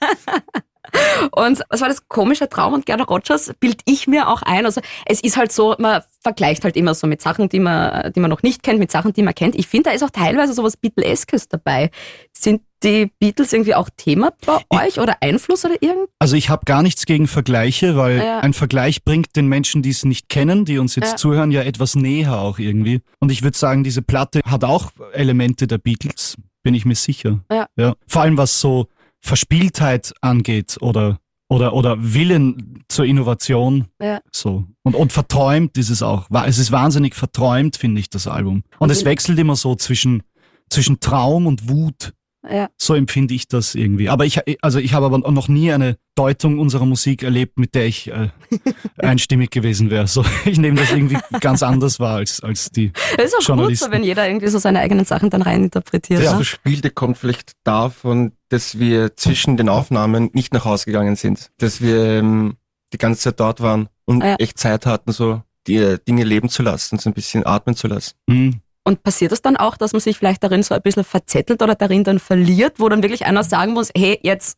Und 1.32 1.60
was 1.68 1.80
war 1.80 1.88
das 1.88 2.08
komische 2.08 2.48
Traum 2.48 2.74
und 2.74 2.86
Gerda 2.86 3.04
Rogers 3.04 3.52
bild 3.60 3.82
ich 3.84 4.06
mir 4.06 4.28
auch 4.28 4.42
ein. 4.42 4.64
Also 4.66 4.80
es 5.06 5.20
ist 5.22 5.36
halt 5.36 5.52
so, 5.52 5.74
man 5.78 6.02
vergleicht 6.22 6.64
halt 6.64 6.76
immer 6.76 6.94
so 6.94 7.06
mit 7.06 7.22
Sachen, 7.22 7.48
die 7.48 7.60
man, 7.60 8.12
die 8.12 8.20
man 8.20 8.30
noch 8.30 8.42
nicht 8.42 8.62
kennt, 8.62 8.78
mit 8.78 8.90
Sachen, 8.90 9.12
die 9.12 9.22
man 9.22 9.34
kennt. 9.34 9.54
Ich 9.54 9.66
finde, 9.68 9.90
da 9.90 9.94
ist 9.94 10.02
auch 10.02 10.10
teilweise 10.10 10.52
sowas 10.52 10.76
Beatleskes 10.76 11.48
dabei. 11.48 11.90
Sind 12.32 12.62
die 12.82 13.10
Beatles 13.18 13.52
irgendwie 13.52 13.74
auch 13.74 13.90
Thema 13.94 14.32
bei 14.46 14.86
euch 14.86 14.98
oder 15.00 15.16
Einfluss 15.20 15.64
oder 15.66 15.74
irgend? 15.82 16.08
Also 16.18 16.36
ich 16.36 16.48
habe 16.48 16.62
gar 16.64 16.82
nichts 16.82 17.04
gegen 17.04 17.26
Vergleiche, 17.26 17.96
weil 17.96 18.18
Ja. 18.18 18.38
ein 18.40 18.54
Vergleich 18.54 19.04
bringt 19.04 19.36
den 19.36 19.48
Menschen, 19.48 19.82
die 19.82 19.90
es 19.90 20.04
nicht 20.04 20.28
kennen, 20.30 20.64
die 20.64 20.78
uns 20.78 20.96
jetzt 20.96 21.10
Ja. 21.10 21.16
zuhören, 21.16 21.50
ja 21.50 21.62
etwas 21.62 21.94
näher 21.94 22.38
auch 22.40 22.58
irgendwie. 22.58 23.02
Und 23.18 23.30
ich 23.32 23.42
würde 23.42 23.58
sagen, 23.58 23.84
diese 23.84 24.00
Platte 24.00 24.40
hat 24.46 24.64
auch 24.64 24.92
Elemente 25.12 25.66
der 25.66 25.76
Beatles, 25.78 26.36
bin 26.62 26.72
ich 26.74 26.86
mir 26.86 26.94
sicher. 26.94 27.40
Ja. 27.52 27.66
ja. 27.76 27.94
Vor 28.06 28.22
allem 28.22 28.38
was 28.38 28.58
so 28.60 28.86
Verspieltheit 29.20 30.12
angeht 30.20 30.76
oder 30.80 31.18
oder 31.48 31.72
oder 31.72 31.96
Willen 31.98 32.84
zur 32.88 33.04
Innovation. 33.06 33.86
Ja. 34.00 34.20
So. 34.32 34.64
Und, 34.82 34.94
und 34.94 35.12
verträumt 35.12 35.76
ist 35.78 35.90
es 35.90 36.02
auch. 36.02 36.28
Es 36.46 36.58
ist 36.58 36.70
wahnsinnig 36.72 37.14
verträumt, 37.14 37.76
finde 37.76 38.00
ich, 38.00 38.08
das 38.08 38.26
Album. 38.26 38.62
Und 38.78 38.80
Und 38.80 38.90
es 38.90 39.00
in- 39.00 39.06
wechselt 39.06 39.38
immer 39.38 39.56
so 39.56 39.74
zwischen, 39.74 40.22
zwischen 40.68 41.00
Traum 41.00 41.46
und 41.46 41.68
Wut. 41.68 42.12
Ja. 42.48 42.70
So 42.78 42.94
empfinde 42.94 43.34
ich 43.34 43.48
das 43.48 43.74
irgendwie. 43.74 44.08
Aber 44.08 44.24
ich, 44.24 44.40
also 44.62 44.78
ich 44.78 44.94
habe 44.94 45.06
aber 45.06 45.18
noch 45.18 45.48
nie 45.48 45.72
eine 45.72 45.98
Deutung 46.14 46.58
unserer 46.58 46.86
Musik 46.86 47.22
erlebt, 47.22 47.58
mit 47.58 47.74
der 47.74 47.86
ich 47.86 48.10
äh, 48.10 48.28
einstimmig 48.98 49.50
gewesen 49.50 49.90
wäre. 49.90 50.06
So, 50.06 50.24
ich 50.44 50.58
nehme 50.58 50.76
das 50.80 50.90
irgendwie 50.90 51.18
ganz 51.40 51.62
anders 51.62 52.00
wahr 52.00 52.16
als, 52.16 52.40
als 52.42 52.70
die. 52.70 52.92
Das 53.16 53.26
ist 53.26 53.50
auch 53.50 53.56
gut 53.56 53.76
so, 53.76 53.90
wenn 53.90 54.04
jeder 54.04 54.26
irgendwie 54.26 54.48
so 54.48 54.58
seine 54.58 54.80
eigenen 54.80 55.04
Sachen 55.04 55.28
dann 55.30 55.42
reininterpretiert. 55.42 56.20
Das 56.22 56.30
ne? 56.30 56.36
Verspielte 56.36 56.90
kommt 56.90 57.18
vielleicht 57.18 57.52
davon, 57.64 58.32
dass 58.48 58.78
wir 58.78 59.16
zwischen 59.16 59.56
den 59.56 59.68
Aufnahmen 59.68 60.30
nicht 60.32 60.54
nach 60.54 60.64
Hause 60.64 60.86
gegangen 60.86 61.16
sind. 61.16 61.50
Dass 61.58 61.80
wir 61.80 62.04
ähm, 62.04 62.56
die 62.92 62.98
ganze 62.98 63.20
Zeit 63.20 63.40
dort 63.40 63.60
waren 63.60 63.88
und 64.06 64.22
Ja. 64.24 64.36
echt 64.36 64.58
Zeit 64.58 64.86
hatten, 64.86 65.12
so 65.12 65.42
die 65.66 65.96
Dinge 66.08 66.24
leben 66.24 66.48
zu 66.48 66.62
lassen, 66.62 66.98
so 66.98 67.10
ein 67.10 67.14
bisschen 67.14 67.46
atmen 67.46 67.76
zu 67.76 67.86
lassen. 67.86 68.14
Hm, 68.28 68.60
Und 68.82 69.02
passiert 69.02 69.32
es 69.32 69.42
dann 69.42 69.56
auch, 69.56 69.76
dass 69.76 69.92
man 69.92 70.00
sich 70.00 70.16
vielleicht 70.16 70.42
darin 70.42 70.62
so 70.62 70.74
ein 70.74 70.80
bisschen 70.80 71.04
verzettelt 71.04 71.62
oder 71.62 71.74
darin 71.74 72.02
dann 72.02 72.18
verliert, 72.18 72.80
wo 72.80 72.88
dann 72.88 73.02
wirklich 73.02 73.26
einer 73.26 73.44
sagen 73.44 73.74
muss, 73.74 73.90
hey, 73.94 74.18
jetzt 74.22 74.56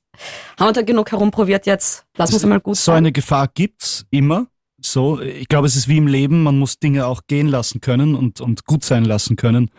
haben 0.58 0.68
wir 0.68 0.72
da 0.72 0.82
genug 0.82 1.10
herumprobiert, 1.10 1.66
jetzt 1.66 2.04
lassen 2.16 2.32
wir 2.32 2.36
es 2.36 2.46
mal 2.46 2.60
gut 2.60 2.76
so 2.76 2.92
sein. 2.92 2.98
eine 2.98 3.12
Gefahr 3.12 3.48
gibt's 3.48 4.06
immer. 4.10 4.46
So, 4.84 5.20
ich 5.20 5.48
glaube, 5.48 5.66
es 5.66 5.76
ist 5.76 5.88
wie 5.88 5.96
im 5.96 6.08
Leben, 6.08 6.42
man 6.42 6.58
muss 6.58 6.78
Dinge 6.78 7.06
auch 7.06 7.22
gehen 7.28 7.46
lassen 7.46 7.80
können 7.80 8.16
und, 8.16 8.40
und 8.40 8.64
gut 8.64 8.84
sein 8.84 9.04
lassen 9.04 9.36
können. 9.36 9.70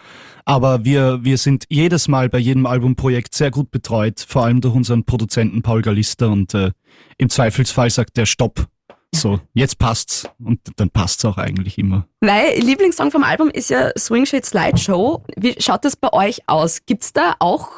Aber 0.46 0.86
wir, 0.86 1.24
wir 1.24 1.38
sind 1.38 1.66
jedes 1.70 2.08
Mal 2.08 2.30
bei 2.30 2.38
jedem 2.38 2.66
Albumprojekt 2.66 3.36
sehr 3.36 3.52
gut 3.52 3.70
betreut, 3.70 4.24
vor 4.26 4.46
allem 4.46 4.62
durch 4.62 4.76
unseren 4.76 5.04
Produzenten 5.04 5.62
Paul 5.62 5.82
Gallister 5.82 6.30
und 6.30 6.54
äh, 6.54 6.72
im 7.18 7.30
Zweifelsfall 7.30 7.90
sagt 7.90 8.16
der 8.18 8.26
Stopp. 8.26 8.68
So, 9.15 9.39
jetzt 9.53 9.77
passt's 9.77 10.27
und 10.43 10.60
dann 10.77 10.89
passt's 10.89 11.24
auch 11.25 11.38
eigentlich 11.38 11.77
immer. 11.77 12.08
Weil 12.20 12.60
Lieblingssong 12.60 13.12
vom 13.12 13.24
Album 13.24 13.50
ist 13.50 13.70
ja 13.70 13.91
Swing 13.98 14.25
Shade 14.25 14.46
Slideshow. 14.46 15.24
Wie 15.38 15.55
schaut 15.60 15.86
das 15.86 15.96
bei 15.96 16.12
euch 16.12 16.41
aus? 16.48 16.86
Gibt's 16.86 17.13
da 17.13 17.36
auch 17.39 17.70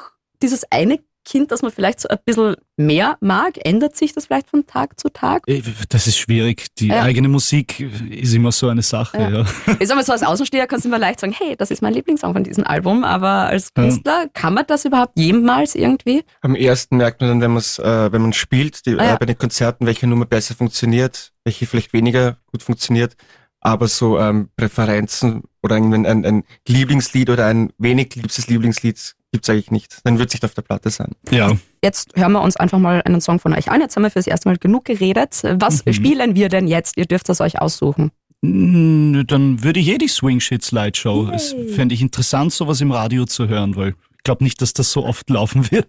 dieses 0.41 0.63
eine 0.71 0.99
Kind, 1.25 1.51
das 1.51 1.61
man 1.61 1.71
vielleicht 1.71 1.99
so 1.99 2.07
ein 2.07 2.17
bisschen 2.25 2.55
mehr 2.77 3.17
mag? 3.19 3.53
Ändert 3.65 3.95
sich 3.97 4.13
das 4.13 4.27
vielleicht 4.27 4.49
von 4.49 4.65
Tag 4.67 4.99
zu 4.99 5.09
Tag? 5.09 5.43
Äh, 5.47 5.61
Das 5.89 6.07
ist 6.07 6.17
schwierig. 6.17 6.67
Die 6.77 6.87
Ja. 6.87 7.01
eigene 7.01 7.27
Musik 7.27 7.79
ist 8.09 8.33
immer 8.33 8.51
so 8.51 8.69
eine 8.69 8.81
Sache. 8.83 9.17
Ja. 9.17 9.29
Ja. 9.29 9.45
Ich 9.79 9.87
sag 9.87 9.95
mal 9.97 10.05
so, 10.05 10.11
als 10.13 10.23
Außensteher 10.23 10.67
kannst 10.67 10.85
du 10.85 10.89
immer 10.89 10.99
leicht 10.99 11.19
sagen, 11.19 11.33
hey, 11.37 11.55
das 11.57 11.71
ist 11.71 11.81
mein 11.81 11.93
Lieblingssong 11.93 12.33
von 12.33 12.43
diesem 12.43 12.63
Album, 12.65 13.03
aber 13.03 13.27
als 13.47 13.71
Ja. 13.75 13.83
Künstler 13.83 14.27
kann 14.33 14.53
man 14.53 14.65
das 14.67 14.85
überhaupt 14.85 15.17
jemals 15.17 15.75
irgendwie? 15.75 16.23
Am 16.41 16.55
ersten 16.55 16.97
merkt 16.97 17.19
man 17.21 17.29
dann, 17.31 17.41
wenn 17.41 17.51
man 17.51 17.57
es, 17.59 17.79
äh, 17.79 18.11
wenn 18.11 18.21
man 18.21 18.33
spielt, 18.33 18.85
die, 18.85 18.95
Ah, 18.99 19.03
ja. 19.03 19.13
äh, 19.15 19.17
bei 19.17 19.25
den 19.25 19.37
Konzerten, 19.37 19.85
welche 19.85 20.07
Nummer 20.07 20.25
besser 20.25 20.55
funktioniert, 20.55 21.31
welche 21.43 21.65
vielleicht 21.65 21.91
weniger 21.93 22.37
gut 22.51 22.63
funktioniert. 22.63 23.15
aber 23.61 23.87
so 23.87 24.19
ähm, 24.19 24.49
Präferenzen 24.55 25.41
oder 25.63 25.75
ein, 25.77 26.05
ein, 26.05 26.23
ein 26.23 26.43
Lieblingslied 26.67 27.31
oder 27.31 27.47
ein 27.47 27.73
wenig 27.79 28.13
liebstes 28.13 28.45
Lieblingslied 28.47 29.15
gibt's 29.35 29.49
eigentlich 29.49 29.71
nicht. 29.71 29.99
Dann 30.03 30.17
wird 30.17 30.29
es 30.29 30.33
nicht 30.35 30.45
auf 30.45 30.53
der 30.53 30.61
Platte 30.63 30.89
sein. 30.89 31.11
Ja. 31.29 31.51
Jetzt 31.83 32.11
hören 32.15 32.31
wir 32.31 32.41
uns 32.41 32.55
einfach 32.57 32.79
mal 32.79 33.01
einen 33.03 33.21
Song 33.21 33.39
von 33.39 33.53
euch 33.53 33.69
an. 33.69 33.81
Jetzt 33.81 33.95
haben 33.95 34.03
wir 34.03 34.09
fürs 34.09 34.27
erste 34.27 34.49
Mal 34.49 34.57
genug 34.57 34.85
geredet. 34.85 35.41
Was 35.43 35.85
Mhm. 35.85 35.93
spielen 35.93 36.35
wir 36.35 36.49
denn 36.49 36.67
jetzt? 36.67 36.97
Ihr 36.97 37.05
dürft 37.05 37.29
das 37.29 37.41
euch 37.41 37.61
aussuchen. 37.61 38.11
Dann 38.41 39.63
würde 39.63 39.79
ich 39.79 39.87
eh 39.89 39.97
die 39.97 40.07
Swing 40.07 40.39
Shit 40.39 40.63
Slideshow. 40.63 41.29
Es 41.33 41.51
Yay. 41.53 41.67
fände 41.69 41.95
ich 41.95 42.01
interessant, 42.01 42.53
sowas 42.53 42.79
im 42.81 42.91
Radio 42.91 43.25
zu 43.25 43.47
hören, 43.47 43.75
weil 43.75 43.89
ich 43.89 44.23
glaube 44.23 44.43
nicht, 44.43 44.61
dass 44.61 44.73
das 44.73 44.91
so 44.91 45.05
oft 45.05 45.29
laufen 45.29 45.69
wird. 45.71 45.87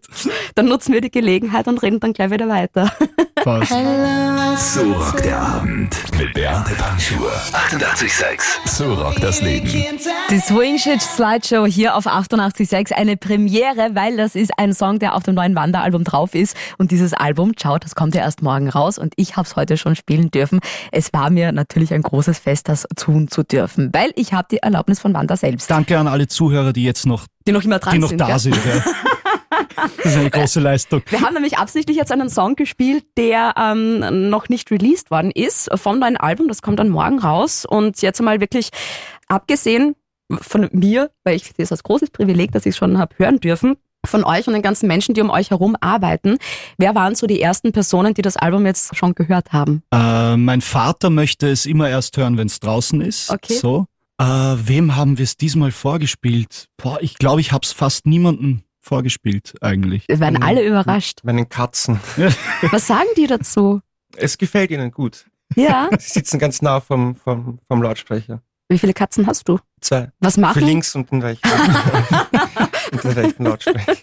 Dann 0.54 0.66
nutzen 0.66 0.92
wir 0.92 1.00
die 1.00 1.10
Gelegenheit 1.10 1.68
und 1.68 1.82
reden 1.82 2.00
dann 2.00 2.12
gleich 2.12 2.30
wieder 2.30 2.48
weiter. 2.48 2.90
Passt. 3.46 3.70
So 4.74 4.92
rockt 4.92 5.24
der 5.24 5.38
Abend 5.40 5.96
mit 6.18 6.34
Beate 6.34 6.74
Panschur. 6.74 7.30
88,6. 7.52 8.42
So 8.66 8.94
rockt 8.94 9.22
das 9.22 9.40
Leben. 9.40 9.70
Die 10.30 10.40
Swing 10.40 10.76
Shit 10.78 11.00
Slideshow 11.00 11.64
hier 11.64 11.94
auf 11.94 12.08
88.6, 12.08 12.92
eine 12.92 13.16
Premiere, 13.16 13.90
weil 13.92 14.16
das 14.16 14.34
ist 14.34 14.50
ein 14.58 14.74
Song, 14.74 14.98
der 14.98 15.14
auf 15.14 15.22
dem 15.22 15.36
neuen 15.36 15.54
Wanderalbum 15.54 16.02
drauf 16.02 16.34
ist. 16.34 16.56
Und 16.78 16.90
dieses 16.90 17.12
Album, 17.12 17.56
ciao, 17.56 17.78
das 17.78 17.94
kommt 17.94 18.16
ja 18.16 18.22
erst 18.22 18.42
morgen 18.42 18.68
raus 18.68 18.98
und 18.98 19.12
ich 19.14 19.36
habe 19.36 19.46
es 19.46 19.54
heute 19.54 19.76
schon 19.76 19.94
spielen 19.94 20.32
dürfen. 20.32 20.58
Es 20.90 21.12
war 21.12 21.30
mir 21.30 21.52
natürlich 21.52 21.94
ein 21.94 22.02
großes 22.02 22.40
Fest, 22.40 22.68
das 22.68 22.84
tun 22.96 23.28
zu 23.28 23.44
dürfen, 23.44 23.90
weil 23.92 24.10
ich 24.16 24.32
habe 24.32 24.48
die 24.50 24.58
Erlaubnis 24.58 24.98
von 24.98 25.14
Wanda 25.14 25.36
selbst. 25.36 25.70
Danke 25.70 25.96
an 26.00 26.08
alle 26.08 26.26
Zuhörer, 26.26 26.72
die 26.72 26.82
jetzt 26.82 27.06
noch, 27.06 27.26
Die 27.46 27.52
noch 27.52 27.62
immer 27.62 27.78
dran 27.78 27.94
die 27.94 28.00
noch 28.00 28.08
sind. 28.08 28.20
da 28.20 28.26
gell? 28.26 28.38
sind. 28.40 28.56
Ja. 28.56 28.82
Das 29.96 30.06
ist 30.06 30.16
eine 30.16 30.30
große 30.30 30.60
Leistung. 30.60 31.02
Wir 31.08 31.20
haben 31.20 31.34
nämlich 31.34 31.58
absichtlich 31.58 31.96
jetzt 31.96 32.12
einen 32.12 32.30
Song 32.30 32.56
gespielt, 32.56 33.04
der 33.16 33.54
ähm, 33.56 34.30
noch 34.30 34.48
nicht 34.48 34.70
released 34.70 35.10
worden 35.10 35.30
ist 35.30 35.68
vom 35.74 35.98
neuen 35.98 36.16
Album. 36.16 36.48
Das 36.48 36.62
kommt 36.62 36.78
dann 36.78 36.88
morgen 36.88 37.18
raus. 37.18 37.64
Und 37.64 38.02
jetzt 38.02 38.20
einmal 38.20 38.40
wirklich 38.40 38.70
abgesehen 39.28 39.94
von 40.30 40.68
mir, 40.72 41.10
weil 41.24 41.36
ich 41.36 41.52
das 41.54 41.70
als 41.72 41.82
großes 41.82 42.10
Privileg, 42.10 42.52
dass 42.52 42.66
ich 42.66 42.70
es 42.70 42.76
schon 42.76 42.98
habe 42.98 43.14
hören 43.18 43.40
dürfen, 43.40 43.76
von 44.04 44.24
euch 44.24 44.46
und 44.46 44.54
den 44.54 44.62
ganzen 44.62 44.86
Menschen, 44.86 45.14
die 45.14 45.20
um 45.20 45.30
euch 45.30 45.50
herum 45.50 45.76
arbeiten. 45.80 46.38
Wer 46.78 46.94
waren 46.94 47.14
so 47.14 47.26
die 47.26 47.40
ersten 47.40 47.72
Personen, 47.72 48.14
die 48.14 48.22
das 48.22 48.36
Album 48.36 48.64
jetzt 48.66 48.96
schon 48.96 49.14
gehört 49.14 49.52
haben? 49.52 49.82
Äh, 49.92 50.36
mein 50.36 50.60
Vater 50.60 51.10
möchte 51.10 51.48
es 51.48 51.66
immer 51.66 51.88
erst 51.88 52.16
hören, 52.16 52.38
wenn 52.38 52.46
es 52.46 52.60
draußen 52.60 53.00
ist. 53.00 53.30
Okay. 53.30 53.54
So. 53.54 53.86
Äh, 54.18 54.24
wem 54.24 54.96
haben 54.96 55.18
wir 55.18 55.24
es 55.24 55.36
diesmal 55.36 55.72
vorgespielt? 55.72 56.68
Boah, 56.78 56.98
ich 57.02 57.16
glaube, 57.16 57.40
ich 57.40 57.52
habe 57.52 57.64
es 57.64 57.72
fast 57.72 58.06
niemandem 58.06 58.62
vorgespielt 58.86 59.54
eigentlich. 59.60 60.04
Wir 60.08 60.20
werden 60.20 60.42
alle 60.42 60.64
überrascht. 60.64 61.20
Meinen 61.24 61.48
Katzen. 61.48 62.00
Was 62.70 62.86
sagen 62.86 63.08
die 63.16 63.26
dazu? 63.26 63.80
Es 64.16 64.38
gefällt 64.38 64.70
ihnen 64.70 64.90
gut. 64.90 65.26
Ja. 65.54 65.90
Sie 65.98 66.10
sitzen 66.10 66.38
ganz 66.38 66.62
nah 66.62 66.80
vom, 66.80 67.16
vom, 67.16 67.58
vom 67.68 67.82
Lautsprecher. 67.82 68.40
Wie 68.68 68.78
viele 68.78 68.94
Katzen 68.94 69.26
hast 69.26 69.48
du? 69.48 69.58
Zwei. 69.80 70.10
Was 70.20 70.34
Für 70.34 70.40
machen? 70.40 70.64
links 70.64 70.94
und 70.94 71.10
den 71.10 71.22
rechten. 71.22 71.48
und 72.92 73.04
den 73.04 73.12
rechten 73.12 73.44
Lautsprecher. 73.44 73.96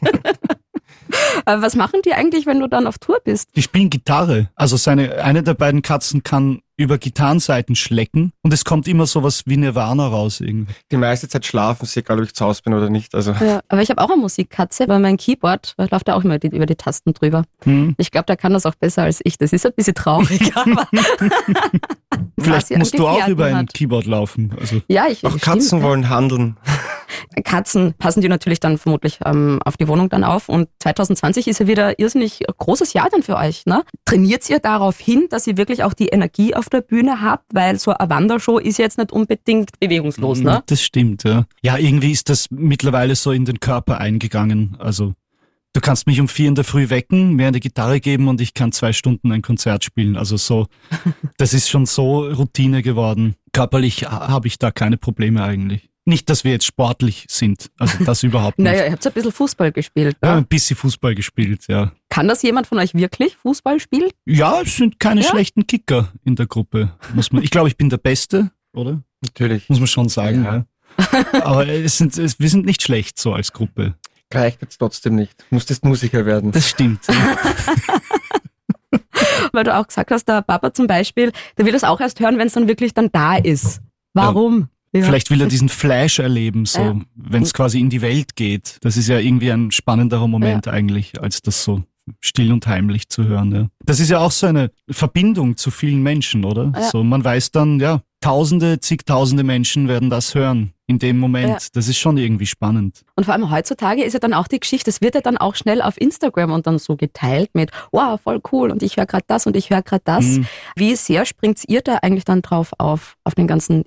Was 1.45 1.75
machen 1.75 1.99
die 2.05 2.13
eigentlich, 2.13 2.45
wenn 2.45 2.59
du 2.59 2.67
dann 2.67 2.87
auf 2.87 2.97
Tour 2.97 3.19
bist? 3.23 3.49
Die 3.55 3.61
spielen 3.61 3.89
Gitarre. 3.89 4.49
Also 4.55 4.77
seine, 4.77 5.21
eine 5.23 5.43
der 5.43 5.53
beiden 5.53 5.81
Katzen 5.81 6.23
kann 6.23 6.61
über 6.75 6.97
Gitarrenseiten 6.97 7.75
schlecken 7.75 8.31
und 8.41 8.51
es 8.51 8.65
kommt 8.65 8.87
immer 8.87 9.05
sowas 9.05 9.43
wie 9.45 9.57
Nirvana 9.57 10.07
raus 10.07 10.39
irgendwie. 10.41 10.73
Die 10.91 10.97
meiste 10.97 11.27
Zeit 11.27 11.45
schlafen 11.45 11.85
sie, 11.85 11.99
egal 11.99 12.17
ob 12.19 12.25
ich 12.25 12.33
zu 12.33 12.45
Hause 12.45 12.61
bin 12.63 12.73
oder 12.73 12.89
nicht. 12.89 13.13
Also 13.13 13.31
Ja, 13.33 13.61
aber 13.67 13.81
ich 13.81 13.89
habe 13.89 14.01
auch 14.01 14.09
eine 14.09 14.19
Musikkatze, 14.19 14.87
weil 14.87 14.99
mein 14.99 15.17
Keyboard 15.17 15.75
läuft 15.77 16.07
ja 16.07 16.15
auch 16.15 16.23
immer 16.23 16.39
die, 16.39 16.47
über 16.47 16.65
die 16.65 16.75
Tasten 16.75 17.13
drüber. 17.13 17.43
Hm. 17.63 17.93
Ich 17.97 18.09
glaube, 18.09 18.25
der 18.25 18.37
kann 18.37 18.53
das 18.53 18.65
auch 18.65 18.75
besser 18.75 19.03
als 19.03 19.21
ich. 19.23 19.37
Das 19.37 19.53
ist 19.53 19.65
ein 19.65 19.73
bisschen 19.75 19.93
traurig, 19.95 20.51
aber 20.55 20.87
Vielleicht 22.39 22.71
musst 22.77 22.97
du 22.97 23.07
auch 23.07 23.27
über 23.27 23.45
ein 23.45 23.55
hat. 23.55 23.73
Keyboard 23.73 24.05
laufen. 24.05 24.55
Also 24.59 24.81
Ja, 24.87 25.05
ich 25.07 25.23
auch 25.25 25.29
stimmt, 25.29 25.43
Katzen 25.43 25.79
ja. 25.79 25.85
wollen 25.85 26.09
handeln. 26.09 26.57
Katzen 27.43 27.93
passen 27.97 28.21
die 28.21 28.29
natürlich 28.29 28.59
dann 28.59 28.77
vermutlich 28.77 29.19
ähm, 29.25 29.59
auf 29.65 29.77
die 29.77 29.87
Wohnung 29.87 30.09
dann 30.09 30.23
auf. 30.23 30.49
Und 30.49 30.69
2020 30.79 31.47
ist 31.47 31.59
ja 31.59 31.67
wieder 31.67 31.97
irrsinnig 31.99 32.41
großes 32.57 32.93
Jahr 32.93 33.09
dann 33.11 33.23
für 33.23 33.35
euch. 33.37 33.65
Ne? 33.65 33.83
Trainiert 34.05 34.49
ihr 34.49 34.59
darauf 34.59 34.99
hin, 34.99 35.27
dass 35.29 35.47
ihr 35.47 35.57
wirklich 35.57 35.83
auch 35.83 35.93
die 35.93 36.07
Energie 36.07 36.55
auf 36.55 36.69
der 36.69 36.81
Bühne 36.81 37.21
habt? 37.21 37.45
Weil 37.53 37.79
so 37.79 37.91
eine 37.91 38.09
Wandershow 38.09 38.57
ist 38.59 38.77
jetzt 38.77 38.97
nicht 38.97 39.11
unbedingt 39.11 39.79
bewegungslos. 39.79 40.39
Ne? 40.39 40.63
Das 40.67 40.81
stimmt, 40.81 41.23
ja. 41.23 41.45
Ja, 41.61 41.77
irgendwie 41.77 42.11
ist 42.11 42.29
das 42.29 42.47
mittlerweile 42.51 43.15
so 43.15 43.31
in 43.31 43.45
den 43.45 43.59
Körper 43.59 43.99
eingegangen. 43.99 44.75
Also 44.79 45.13
du 45.73 45.81
kannst 45.81 46.05
mich 46.07 46.19
um 46.19 46.27
vier 46.27 46.49
in 46.49 46.55
der 46.55 46.63
Früh 46.63 46.89
wecken, 46.89 47.33
mir 47.33 47.47
eine 47.47 47.59
Gitarre 47.59 47.99
geben 47.99 48.27
und 48.27 48.41
ich 48.41 48.53
kann 48.53 48.71
zwei 48.71 48.93
Stunden 48.93 49.31
ein 49.31 49.41
Konzert 49.41 49.83
spielen. 49.83 50.17
Also 50.17 50.37
so, 50.37 50.67
das 51.37 51.53
ist 51.53 51.69
schon 51.69 51.85
so 51.85 52.27
Routine 52.27 52.81
geworden. 52.83 53.35
Körperlich 53.53 54.03
ha- 54.09 54.27
habe 54.27 54.47
ich 54.47 54.59
da 54.59 54.71
keine 54.71 54.97
Probleme 54.97 55.43
eigentlich. 55.43 55.89
Nicht, 56.05 56.29
dass 56.29 56.43
wir 56.43 56.51
jetzt 56.51 56.65
sportlich 56.65 57.25
sind. 57.29 57.71
Also 57.79 58.03
das 58.03 58.23
überhaupt 58.23 58.59
nicht. 58.59 58.65
Naja, 58.69 58.85
ihr 58.85 58.91
habt 58.91 59.05
ja 59.05 59.11
ein 59.11 59.13
bisschen 59.13 59.31
Fußball 59.31 59.71
gespielt. 59.71 60.17
Ja, 60.21 60.31
Ne? 60.33 60.37
ein 60.39 60.45
bisschen 60.45 60.75
Fußball 60.75 61.15
gespielt, 61.15 61.61
ja. 61.69 61.93
Kann 62.09 62.27
das 62.27 62.41
jemand 62.41 62.67
von 62.67 62.77
euch 62.79 62.93
wirklich 62.93 63.37
Fußball 63.37 63.79
spielen? 63.79 64.09
Ja, 64.25 64.61
es 64.61 64.75
sind 64.77 64.99
keine 64.99 65.21
Ja? 65.21 65.29
schlechten 65.29 65.65
Kicker 65.65 66.11
in 66.25 66.35
der 66.35 66.47
Gruppe. 66.47 66.91
Muss 67.13 67.31
man, 67.31 67.41
ich 67.43 67.49
glaube, 67.51 67.69
ich 67.69 67.77
bin 67.77 67.89
der 67.89 67.97
Beste, 67.97 68.51
oder? 68.73 69.01
Natürlich. 69.21 69.69
Muss 69.69 69.79
man 69.79 69.87
schon 69.87 70.09
sagen, 70.09 70.43
Ja. 70.43 70.55
ja. 70.55 70.65
Aber 71.41 71.67
es 71.67 71.97
sind, 71.97 72.17
es, 72.17 72.39
wir 72.39 72.49
sind 72.49 72.65
nicht 72.65 72.81
schlecht 72.83 73.17
so 73.19 73.33
als 73.33 73.51
Gruppe. 73.53 73.95
Reicht 74.31 74.61
jetzt 74.61 74.77
trotzdem 74.77 75.15
nicht. 75.15 75.45
Musstest 75.51 75.83
Musiker 75.85 76.25
werden. 76.25 76.51
Das 76.51 76.69
stimmt. 76.69 77.01
Weil 79.51 79.63
du 79.63 79.75
auch 79.75 79.87
gesagt 79.87 80.11
hast, 80.11 80.25
der 80.27 80.41
Papa 80.41 80.73
zum 80.73 80.87
Beispiel, 80.87 81.31
der 81.57 81.65
will 81.65 81.73
das 81.73 81.83
auch 81.83 81.99
erst 81.99 82.19
hören, 82.19 82.37
wenn 82.37 82.47
es 82.47 82.53
dann 82.53 82.67
wirklich 82.67 82.93
dann 82.93 83.11
da 83.11 83.37
ist. 83.37 83.81
Warum? 84.13 84.69
Ja. 84.93 85.01
Vielleicht 85.03 85.29
will 85.31 85.41
er 85.41 85.47
diesen 85.47 85.69
Flash 85.69 86.19
erleben, 86.19 86.65
so, 86.65 86.79
Ja. 86.79 86.95
wenn 87.15 87.43
es 87.43 87.53
quasi 87.53 87.79
in 87.79 87.89
die 87.89 88.01
Welt 88.01 88.35
geht. 88.35 88.77
Das 88.81 88.95
ist 88.95 89.07
ja 89.07 89.17
irgendwie 89.19 89.51
ein 89.51 89.71
spannenderer 89.71 90.27
Moment 90.27 90.67
eigentlich, 90.67 91.19
als 91.21 91.41
das 91.41 91.63
so 91.63 91.83
still 92.19 92.51
und 92.51 92.67
heimlich 92.67 93.09
zu 93.09 93.23
hören. 93.25 93.51
Ja. 93.53 93.67
Das 93.85 93.99
ist 93.99 94.09
ja 94.09 94.19
auch 94.19 94.31
so 94.31 94.47
eine 94.47 94.71
Verbindung 94.89 95.57
zu 95.57 95.71
vielen 95.71 96.03
Menschen, 96.03 96.45
oder? 96.45 96.71
Ja. 96.75 96.83
So, 96.83 97.03
man 97.03 97.23
weiß 97.23 97.51
dann, 97.51 97.79
ja, 97.79 98.01
tausende, 98.21 98.79
zigtausende 98.79 99.43
Menschen 99.43 99.87
werden 99.87 100.09
das 100.09 100.35
hören 100.35 100.73
in 100.85 100.99
dem 100.99 101.17
Moment. 101.17 101.49
Ja. 101.49 101.57
Das 101.73 101.87
ist 101.87 101.97
schon 101.97 102.17
irgendwie 102.17 102.45
spannend. 102.45 103.03
Und 103.15 103.23
vor 103.23 103.33
allem 103.33 103.49
heutzutage 103.49 104.03
ist 104.03 104.13
ja 104.13 104.19
dann 104.19 104.33
auch 104.33 104.47
die 104.47 104.59
Geschichte, 104.59 104.89
es 104.89 105.01
wird 105.01 105.15
ja 105.15 105.21
dann 105.21 105.37
auch 105.37 105.55
schnell 105.55 105.81
auf 105.81 105.99
Instagram 105.99 106.51
und 106.51 106.67
dann 106.67 106.77
so 106.77 106.97
geteilt 106.97 107.51
mit, 107.53 107.71
wow, 107.91 108.19
voll 108.21 108.41
cool 108.51 108.69
und 108.69 108.83
ich 108.83 108.97
höre 108.97 109.05
gerade 109.05 109.25
das 109.27 109.47
und 109.47 109.55
ich 109.55 109.69
höre 109.69 109.81
gerade 109.81 110.03
das. 110.05 110.25
Mhm. 110.25 110.45
Wie 110.75 110.95
sehr 110.95 111.25
springt 111.25 111.61
ihr 111.67 111.81
da 111.81 111.95
eigentlich 112.01 112.25
dann 112.25 112.41
drauf 112.41 112.73
auf, 112.77 113.15
auf 113.23 113.33
den 113.33 113.47
ganzen 113.47 113.83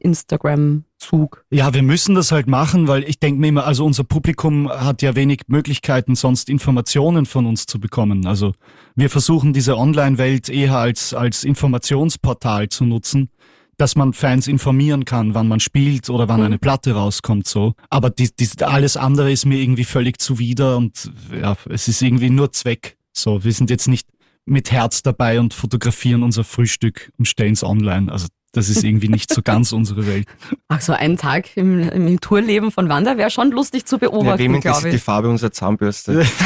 Instagram-Zug? 1.01 1.45
Ja, 1.51 1.75
wir 1.75 1.83
müssen 1.83 2.15
das 2.15 2.33
halt 2.33 2.47
machen, 2.47 2.89
weil 2.89 3.05
ich 3.05 3.19
denke 3.19 3.41
mir 3.41 3.49
immer, 3.49 3.67
also 3.67 3.85
unser 3.85 4.05
Publikum 4.05 4.69
hat 4.69 5.03
ja 5.03 5.15
wenig 5.15 5.43
Möglichkeiten, 5.49 6.15
sonst 6.15 6.49
Informationen 6.49 7.27
von 7.27 7.47
uns 7.47 7.67
zu 7.67 7.79
bekommen. 7.79 8.27
Also 8.27 8.53
wir 8.95 9.11
versuchen 9.11 9.53
diese 9.53 9.77
Online-Welt 9.77 10.49
eher 10.49 10.77
als, 10.77 11.15
als 11.15 11.45
Informationsportal 11.45 12.69
zu 12.69 12.85
nutzen, 12.85 13.31
dass 13.79 13.95
man 13.95 14.13
Fans 14.15 14.49
informieren 14.49 15.05
kann, 15.05 15.35
wann 15.35 15.49
man 15.49 15.61
spielt 15.61 16.09
oder 16.09 16.29
wann 16.29 16.41
Mhm. 16.41 16.47
eine 16.47 16.59
Platte 16.59 16.93
rauskommt, 16.93 17.47
so. 17.47 17.75
Aber 17.91 18.11
die, 18.11 18.31
die, 18.35 18.49
alles 18.65 18.97
andere 18.97 19.31
ist 19.31 19.45
mir 19.45 19.59
irgendwie 19.59 19.85
völlig 19.85 20.19
zuwider 20.19 20.77
und 20.79 21.11
ja, 21.31 21.57
es 21.69 21.89
ist 21.89 22.01
irgendwie 22.03 22.31
nur 22.31 22.53
Zweck. 22.53 22.97
So, 23.13 23.45
wir 23.45 23.53
sind 23.53 23.71
jetzt 23.71 23.89
nicht 23.89 24.09
mit 24.47 24.71
Herz 24.71 25.03
dabei 25.03 25.41
und 25.41 25.53
fotografieren 25.55 26.23
unser 26.23 26.45
Frühstück 26.45 27.11
und 27.19 27.27
stellen 27.27 27.53
es 27.55 27.65
online. 27.65 28.11
Also 28.13 28.29
das 28.57 28.69
ist 28.69 28.83
irgendwie 28.83 29.09
nicht 29.09 29.33
so 29.33 29.43
ganz 29.43 29.73
unsere 29.73 30.07
Welt. 30.07 30.27
Ach 30.69 30.81
so, 30.81 30.93
ein 30.93 31.17
Tag 31.17 31.57
im, 31.57 31.89
im 31.89 32.21
Tourleben 32.21 32.71
von 32.71 32.89
Wander 32.89 33.19
wäre 33.19 33.31
schon 33.31 33.51
lustig 33.51 33.85
zu 33.85 33.97
Ja, 33.97 34.03
wem 34.03 34.11
beobachten, 34.11 34.37
glaube 34.37 34.57
interessiert 34.57 34.93
die. 34.95 34.99
Farbe 34.99 35.29
unserer 35.29 35.53
Zahnbürste? 35.53 36.27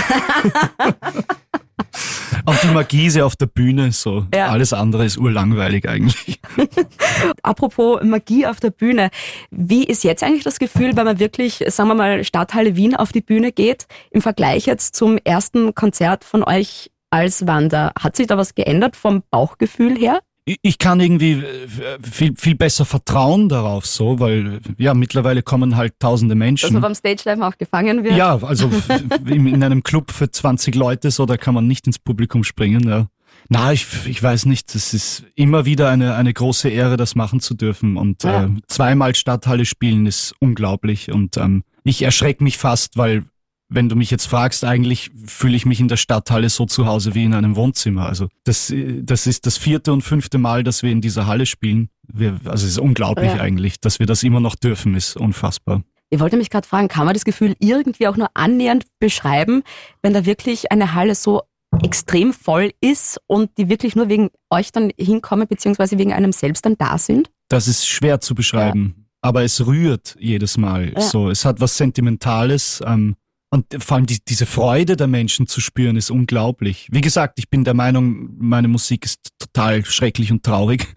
Auch 2.47 2.57
die 2.57 2.69
Magie 2.69 3.07
ist 3.07 3.17
ja 3.17 3.25
auf 3.25 3.37
der 3.37 3.47
Bühne 3.47 3.93
so. 3.93 4.27
Ja. 4.35 4.49
Alles 4.49 4.73
andere 4.73 5.05
ist 5.05 5.19
urlangweilig 5.19 5.89
eigentlich. 5.89 6.41
Apropos 7.43 8.03
Magie 8.03 8.47
auf 8.47 8.61
der 8.61 8.71
Bühne. 8.71 9.11
Wie 9.51 9.85
ist 9.85 10.05
jetzt 10.05 10.23
eigentlich 10.23 10.45
das 10.45 10.59
Gefühl, 10.59 10.97
wenn 10.97 11.05
man 11.05 11.19
wirklich, 11.19 11.63
sagen 11.69 11.91
wir 11.91 11.95
mal, 11.95 12.25
Stadthalle 12.25 12.77
Wien 12.77 12.97
auf 12.97 13.13
die 13.13 13.21
Bühne 13.21 13.53
geht, 13.53 13.87
im 14.11 14.23
Vergleich 14.23 14.67
jetzt 14.67 14.97
zum 14.97 15.19
ersten 15.23 15.75
Konzert 15.75 16.25
von 16.25 16.43
euch 16.43 16.91
als 17.11 17.47
Wander? 17.47 17.93
Hat 17.99 18.17
sich 18.17 18.27
da 18.27 18.37
was 18.37 18.55
geändert 18.55 18.97
vom 18.97 19.23
Bauchgefühl 19.31 19.97
her? 19.97 20.21
Ich- 20.45 20.79
kann 20.79 20.99
irgendwie 21.01 21.33
äh, 21.33 21.99
viel, 22.03 22.35
viel 22.37 22.55
besser 22.57 22.85
vertrauen 22.85 23.49
darauf 23.49 23.87
so, 23.87 24.19
weil 24.19 24.61
ja, 24.79 24.95
mittlerweile 24.95 25.43
kommen 25.43 25.77
halt 25.77 25.95
tausende 26.01 26.35
Dass 26.35 26.39
man 26.39 26.47
Menschen. 26.49 26.81
beim 26.81 26.95
Stage 26.95 27.23
Live 27.27 27.41
auch 27.41 27.57
gefangen 27.59 28.03
wird? 28.03 28.17
Ja, 28.17 28.37
also 28.43 28.71
in 29.27 29.63
einem 29.63 29.83
Club 29.83 30.11
für 30.11 30.31
20 30.31 30.75
Leute 30.75 31.11
so, 31.11 31.27
da 31.27 31.37
kann 31.37 31.55
man 31.55 31.67
nicht 31.67 31.87
ins 31.87 31.99
Publikum 31.99 32.43
springen, 32.45 32.89
ja. 32.89 33.07
Na, 33.49 33.73
ich, 33.73 33.87
ich 34.07 34.23
weiß 34.23 34.47
nicht, 34.47 34.75
es 34.75 34.95
ist 34.95 35.25
immer 35.35 35.65
wieder 35.65 35.89
eine, 35.91 36.15
eine 36.15 36.33
große 36.33 36.69
Ehre, 36.69 36.97
das 36.97 37.15
machen 37.17 37.41
zu 37.41 37.55
dürfen. 37.55 37.97
Und 37.97 38.23
Ja. 38.23 38.45
äh, 38.45 38.49
zweimal 38.69 39.15
Stadthalle 39.17 39.65
spielen 39.67 40.07
ist 40.07 40.35
unglaublich. 40.41 41.11
Und 41.11 41.37
ähm, 41.37 41.65
ich 41.85 42.03
erschrecke 42.03 42.45
mich 42.45 42.59
fast, 42.59 42.97
weil 42.97 43.25
wenn 43.71 43.89
du 43.89 43.97
mich 43.97 44.11
jetzt 44.11 44.27
fragst, 44.27 44.65
eigentlich 44.65 45.11
fühle 45.25 45.57
ich 45.57 45.65
mich 45.65 45.81
in 45.81 45.89
der 45.89 45.97
Stadthalle 45.97 46.51
so 46.51 46.67
zu 46.67 46.87
Hause 46.87 47.15
wie 47.15 47.25
in 47.25 47.35
einem 47.35 47.57
Wohnzimmer. 47.57 48.07
Also 48.07 48.29
das, 48.45 48.73
das 49.03 49.27
ist 49.27 49.47
das 49.47 49.57
vierte 49.57 49.93
und 49.93 50.03
fünfte 50.03 50.39
Mal, 50.39 50.65
dass 50.65 50.83
wir 50.83 50.91
in 50.91 51.01
dieser 51.01 51.27
Halle 51.27 51.47
spielen. 51.47 51.89
Wir, 52.13 52.41
also 52.45 52.67
es 52.67 52.73
ist 52.73 52.79
unglaublich 52.79 53.33
ja. 53.33 53.41
eigentlich, 53.41 53.81
dass 53.81 54.01
wir 54.01 54.07
das 54.07 54.25
immer 54.25 54.41
noch 54.41 54.57
dürfen, 54.57 54.97
ist 54.97 55.17
unfassbar. 55.17 55.83
Ich 56.11 56.19
wollte 56.19 56.37
mich 56.37 56.51
gerade 56.51 56.67
fragen, 56.67 56.89
kann 56.89 57.07
man 57.07 57.15
das 57.15 57.25
Gefühl 57.25 57.55
irgendwie 57.61 58.09
auch 58.09 58.17
nur 58.17 58.29
annähernd 58.35 58.85
beschreiben, 58.99 59.63
wenn 60.03 60.13
da 60.13 60.27
wirklich 60.27 60.73
eine 60.73 60.95
Halle 60.95 61.15
so 61.15 61.43
extrem 61.85 62.33
voll 62.33 62.73
ist 62.81 63.21
und 63.29 63.57
die 63.57 63.69
wirklich 63.69 63.95
nur 63.95 64.09
wegen 64.09 64.31
euch 64.51 64.73
dann 64.73 64.91
hinkommen, 64.99 65.47
beziehungsweise 65.47 65.99
wegen 65.99 66.13
einem 66.13 66.33
selbst 66.33 66.67
dann 66.67 66.77
da 66.77 66.99
sind? 66.99 67.31
Das 67.49 67.69
ist 67.69 67.87
schwer 67.87 68.21
zu 68.21 68.35
beschreiben, 68.35 68.95
ja. 68.97 69.05
aber 69.23 69.45
es 69.45 69.65
rührt 69.65 70.17
jedes 70.19 70.57
Mal. 70.57 70.93
Ja. 70.93 71.01
So, 71.01 71.31
es 71.31 71.45
hat 71.45 71.61
was 71.61 71.77
Sentimentales. 71.77 72.83
Ähm, 72.85 73.15
und 73.51 73.67
vor 73.83 73.97
allem 73.97 74.07
die, 74.07 74.19
diese 74.27 74.47
Freude 74.47 74.97
der 74.97 75.09
Menschen 75.09 75.47
zu 75.47 75.61
spüren, 75.61 75.97
ist 75.97 76.11
unglaublich. 76.11 76.89
Wie 76.91 77.01
gesagt, 77.01 77.39
ich 77.39 77.51
bin 77.51 77.65
der 77.65 77.75
Meinung, 77.75 78.31
meine 78.39 78.69
Musik 78.69 79.05
ist 79.05 79.31
total 79.39 79.85
schrecklich 79.85 80.31
und 80.31 80.45
traurig. 80.45 80.87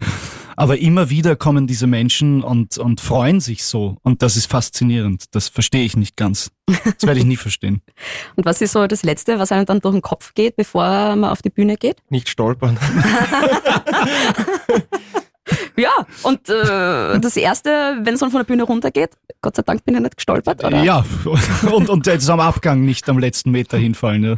Aber 0.56 0.78
immer 0.78 1.10
wieder 1.10 1.34
kommen 1.34 1.66
diese 1.66 1.88
Menschen 1.88 2.40
und, 2.40 2.78
und 2.78 3.00
freuen 3.00 3.40
sich 3.40 3.64
so. 3.64 3.96
Und 4.02 4.22
das 4.22 4.36
ist 4.36 4.46
faszinierend. 4.46 5.24
Das 5.32 5.48
verstehe 5.48 5.84
ich 5.84 5.96
nicht 5.96 6.16
ganz. 6.16 6.52
Das 6.66 7.02
werde 7.02 7.18
ich 7.18 7.26
nie 7.26 7.34
verstehen. 7.34 7.82
und 8.36 8.46
was 8.46 8.60
ist 8.60 8.70
so 8.70 8.86
das 8.86 9.02
Letzte, 9.02 9.40
was 9.40 9.50
einem 9.50 9.66
dann 9.66 9.80
durch 9.80 9.96
den 9.96 10.02
Kopf 10.02 10.32
geht, 10.34 10.54
bevor 10.54 11.16
man 11.16 11.24
auf 11.24 11.42
die 11.42 11.50
Bühne 11.50 11.76
geht? 11.76 11.96
Nicht 12.08 12.28
stolpern. 12.28 12.78
ja, 15.76 15.90
und 16.22 16.48
äh, 16.48 17.18
das 17.18 17.36
Erste, 17.36 17.98
wenn 18.02 18.14
es 18.14 18.20
dann 18.20 18.30
von 18.30 18.40
der 18.40 18.44
Bühne 18.44 18.62
runtergeht, 18.62 19.10
Gott 19.40 19.56
sei 19.56 19.62
Dank 19.62 19.84
bin 19.84 19.94
ich 19.94 20.00
nicht 20.00 20.16
gestolpert, 20.16 20.64
oder? 20.64 20.82
Ja, 20.82 21.04
und, 21.72 21.88
und 21.88 22.06
jetzt 22.06 22.28
am 22.30 22.40
Abgang 22.40 22.84
nicht 22.84 23.08
am 23.08 23.18
letzten 23.18 23.50
Meter 23.50 23.76
hinfallen. 23.76 24.24
Ja. 24.24 24.36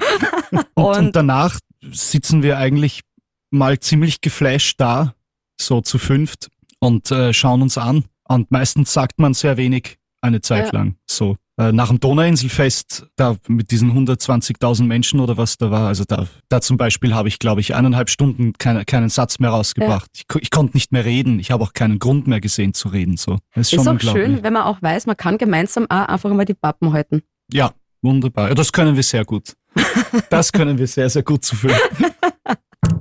Und, 0.50 0.66
und, 0.74 0.96
und 0.96 1.16
danach 1.16 1.58
sitzen 1.90 2.42
wir 2.42 2.58
eigentlich 2.58 3.02
mal 3.50 3.78
ziemlich 3.78 4.20
geflasht 4.20 4.80
da 4.80 5.14
so 5.60 5.80
zu 5.80 5.98
fünft 5.98 6.48
und 6.78 7.10
äh, 7.10 7.32
schauen 7.32 7.62
uns 7.62 7.78
an. 7.78 8.04
Und 8.24 8.50
meistens 8.50 8.92
sagt 8.92 9.18
man 9.18 9.34
sehr 9.34 9.56
wenig 9.56 9.98
eine 10.20 10.40
Zeit 10.40 10.66
ja. 10.66 10.80
lang. 10.80 10.96
So 11.06 11.36
nach 11.56 11.88
dem 11.88 12.00
Donauinselfest, 12.00 13.06
da 13.16 13.36
mit 13.48 13.70
diesen 13.70 13.92
120.000 13.92 14.84
Menschen 14.84 15.20
oder 15.20 15.36
was 15.38 15.56
da 15.56 15.70
war, 15.70 15.88
also 15.88 16.04
da, 16.04 16.26
da 16.48 16.60
zum 16.60 16.76
Beispiel 16.76 17.14
habe 17.14 17.28
ich, 17.28 17.38
glaube 17.38 17.62
ich, 17.62 17.74
eineinhalb 17.74 18.10
Stunden 18.10 18.52
keine, 18.58 18.84
keinen 18.84 19.08
Satz 19.08 19.38
mehr 19.38 19.50
rausgebracht. 19.50 20.10
Ja. 20.14 20.24
Ich, 20.36 20.42
ich 20.42 20.50
konnte 20.50 20.76
nicht 20.76 20.92
mehr 20.92 21.04
reden. 21.04 21.38
Ich 21.40 21.50
habe 21.50 21.64
auch 21.64 21.72
keinen 21.72 21.98
Grund 21.98 22.26
mehr 22.26 22.40
gesehen 22.40 22.74
zu 22.74 22.88
reden. 22.88 23.16
So, 23.16 23.38
das 23.54 23.68
ist, 23.68 23.72
ist 23.72 23.84
schon 23.84 23.96
auch 23.96 24.00
schön, 24.00 24.42
wenn 24.42 24.52
man 24.52 24.64
auch 24.64 24.82
weiß, 24.82 25.06
man 25.06 25.16
kann 25.16 25.38
gemeinsam 25.38 25.86
auch 25.88 26.06
einfach 26.08 26.30
mal 26.30 26.44
die 26.44 26.54
Pappen 26.54 26.92
halten. 26.92 27.22
Ja, 27.50 27.72
wunderbar. 28.02 28.48
Ja, 28.48 28.54
das 28.54 28.70
können 28.70 28.96
wir 28.96 29.02
sehr 29.02 29.24
gut. 29.24 29.54
Das 30.30 30.50
können 30.52 30.78
wir 30.78 30.86
sehr, 30.86 31.08
sehr 31.10 31.22
gut 31.22 31.44
zu 31.44 31.54
fühlen. 31.54 31.76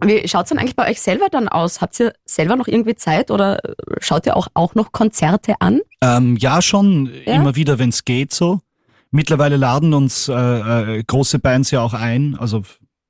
Wie 0.08 0.28
schaut 0.28 0.44
es 0.44 0.50
denn 0.50 0.60
eigentlich 0.60 0.76
bei 0.76 0.90
euch 0.90 1.02
selber 1.02 1.28
dann 1.30 1.48
aus? 1.48 1.82
Habt 1.82 2.00
ihr 2.00 2.14
selber 2.26 2.56
noch 2.56 2.68
irgendwie 2.68 2.96
Zeit 2.96 3.32
oder 3.32 3.60
schaut 4.00 4.26
ihr 4.26 4.36
auch, 4.38 4.48
auch 4.54 4.76
noch 4.76 4.92
Konzerte 4.92 5.56
an? 5.60 5.82
Ähm, 6.02 6.38
ja, 6.38 6.62
schon, 6.62 7.12
ja? 7.26 7.36
immer 7.36 7.56
wieder, 7.56 7.80
wenn 7.80 7.90
es 7.90 8.06
geht 8.06 8.34
so. 8.34 8.60
Mittlerweile 9.12 9.56
laden 9.58 9.94
uns 9.94 10.28
äh, 10.28 10.34
äh, 10.34 11.04
große 11.06 11.40
Bands 11.40 11.72
ja 11.72 11.82
auch 11.82 11.94
ein. 11.94 12.36
Also 12.38 12.64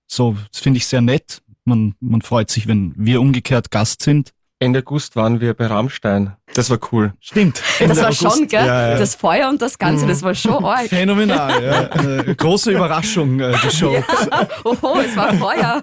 so, 0.08 0.38
das 0.52 0.62
finde 0.62 0.78
ich 0.78 0.88
sehr 0.88 1.02
nett. 1.02 1.42
Man, 1.64 1.96
man 2.00 2.22
freut 2.22 2.52
sich, 2.52 2.68
wenn 2.68 2.94
wir 2.96 3.22
umgekehrt 3.22 3.72
Gast 3.72 4.04
sind. 4.04 4.32
Ende 4.60 4.80
August 4.80 5.18
waren 5.18 5.42
wir 5.42 5.54
bei 5.54 5.68
Rammstein. 5.68 6.38
Das 6.54 6.70
war 6.70 6.80
cool. 6.92 7.14
Stimmt. 7.20 7.62
Ende 7.78 7.94
das 7.94 7.98
war 7.98 8.06
August. 8.06 8.22
schon, 8.22 8.48
gell? 8.48 8.66
Ja, 8.66 8.90
ja. 8.92 8.98
Das 8.98 9.14
Feuer 9.14 9.50
und 9.50 9.62
das 9.62 9.78
Ganze, 9.78 10.08
das 10.08 10.24
war 10.24 10.34
schon 10.34 10.64
arg. 10.64 10.88
Phänomenal, 10.90 11.62
ja. 11.62 11.90
Eine 11.90 12.36
große 12.36 12.72
Überraschung, 12.72 13.38
äh, 13.42 13.54
die 13.62 13.76
Show. 13.76 13.92
Ja. 13.92 14.04
Oho, 14.64 15.00
es 15.02 15.16
war 15.18 15.34
Feuer. 15.34 15.82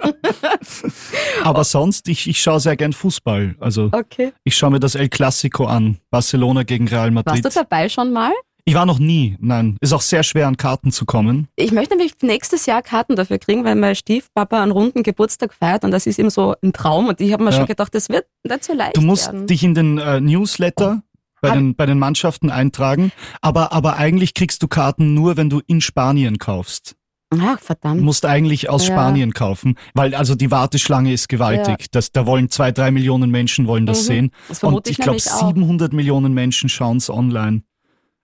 Aber 1.44 1.64
sonst, 1.64 2.08
ich, 2.08 2.26
ich 2.26 2.40
schaue 2.40 2.60
sehr 2.60 2.76
gern 2.76 2.94
Fußball. 2.94 3.56
Also 3.60 3.90
okay. 3.92 4.32
ich 4.42 4.56
schaue 4.56 4.70
mir 4.70 4.80
das 4.80 4.94
El 4.94 5.10
Clasico 5.10 5.66
an. 5.66 5.98
Barcelona 6.10 6.62
gegen 6.62 6.88
Real 6.88 7.10
Madrid. 7.10 7.44
Warst 7.44 7.56
du 7.56 7.60
dabei 7.60 7.90
schon 7.90 8.10
mal? 8.10 8.32
Ich 8.64 8.75
war 8.75 8.87
noch 8.87 9.00
nie, 9.00 9.37
nein. 9.40 9.76
Ist 9.81 9.92
auch 9.92 10.00
sehr 10.00 10.23
schwer, 10.23 10.47
an 10.47 10.57
Karten 10.57 10.92
zu 10.92 11.04
kommen. 11.04 11.49
Ich 11.57 11.73
möchte 11.73 11.97
nämlich 11.97 12.14
nächstes 12.23 12.66
Jahr 12.66 12.81
Karten 12.81 13.16
dafür 13.16 13.38
kriegen, 13.38 13.64
weil 13.64 13.75
mein 13.75 13.97
Stiefpapa 13.97 14.62
einen 14.62 14.71
runden 14.71 15.02
Geburtstag 15.02 15.52
feiert 15.52 15.85
und 15.85 15.90
das 15.90 16.07
ist 16.07 16.19
ihm 16.19 16.31
so 16.31 16.54
ein 16.62 16.73
Traum. 16.73 17.09
Und 17.09 17.21
ich 17.21 17.33
habe 17.33 17.42
mir 17.42 17.51
ja. 17.51 17.57
schon 17.57 17.66
gedacht, 17.66 17.92
das 17.92 18.09
wird 18.09 18.27
nicht 18.44 18.64
so 18.64 18.72
leicht. 18.72 18.96
Du 18.96 19.01
musst 19.01 19.27
werden. 19.27 19.48
dich 19.48 19.64
in 19.64 19.75
den 19.75 19.98
äh, 19.98 20.20
Newsletter 20.20 21.03
bei 21.40 21.51
den, 21.51 21.75
bei 21.75 21.87
den 21.87 21.98
Mannschaften 21.98 22.51
eintragen, 22.51 23.11
aber, 23.40 23.72
aber 23.72 23.96
eigentlich 23.96 24.33
kriegst 24.33 24.62
du 24.62 24.68
Karten 24.68 25.12
nur, 25.12 25.37
wenn 25.37 25.51
du 25.51 25.61
in 25.66 25.81
Spanien 25.81 26.38
kaufst. 26.38 26.94
Ach, 27.40 27.59
verdammt. 27.59 28.01
Du 28.01 28.05
musst 28.05 28.27
eigentlich 28.27 28.68
aus 28.68 28.87
ja. 28.87 28.94
Spanien 28.94 29.33
kaufen, 29.33 29.77
weil 29.94 30.14
also 30.14 30.35
die 30.35 30.51
Warteschlange 30.51 31.12
ist 31.12 31.29
gewaltig. 31.29 31.81
Ja. 31.81 31.87
Das, 31.90 32.12
da 32.12 32.27
wollen 32.27 32.51
zwei, 32.51 32.72
drei 32.72 32.90
Millionen 32.90 33.31
Menschen 33.31 33.66
wollen 33.66 33.87
das 33.87 34.03
mhm. 34.03 34.07
sehen. 34.07 34.31
Das 34.48 34.62
und 34.62 34.87
ich, 34.87 34.98
ich 34.98 35.05
glaube, 35.05 35.18
700 35.18 35.92
Millionen 35.92 36.35
Menschen 36.35 36.68
schauen 36.68 36.98
es 36.98 37.11
online. 37.11 37.62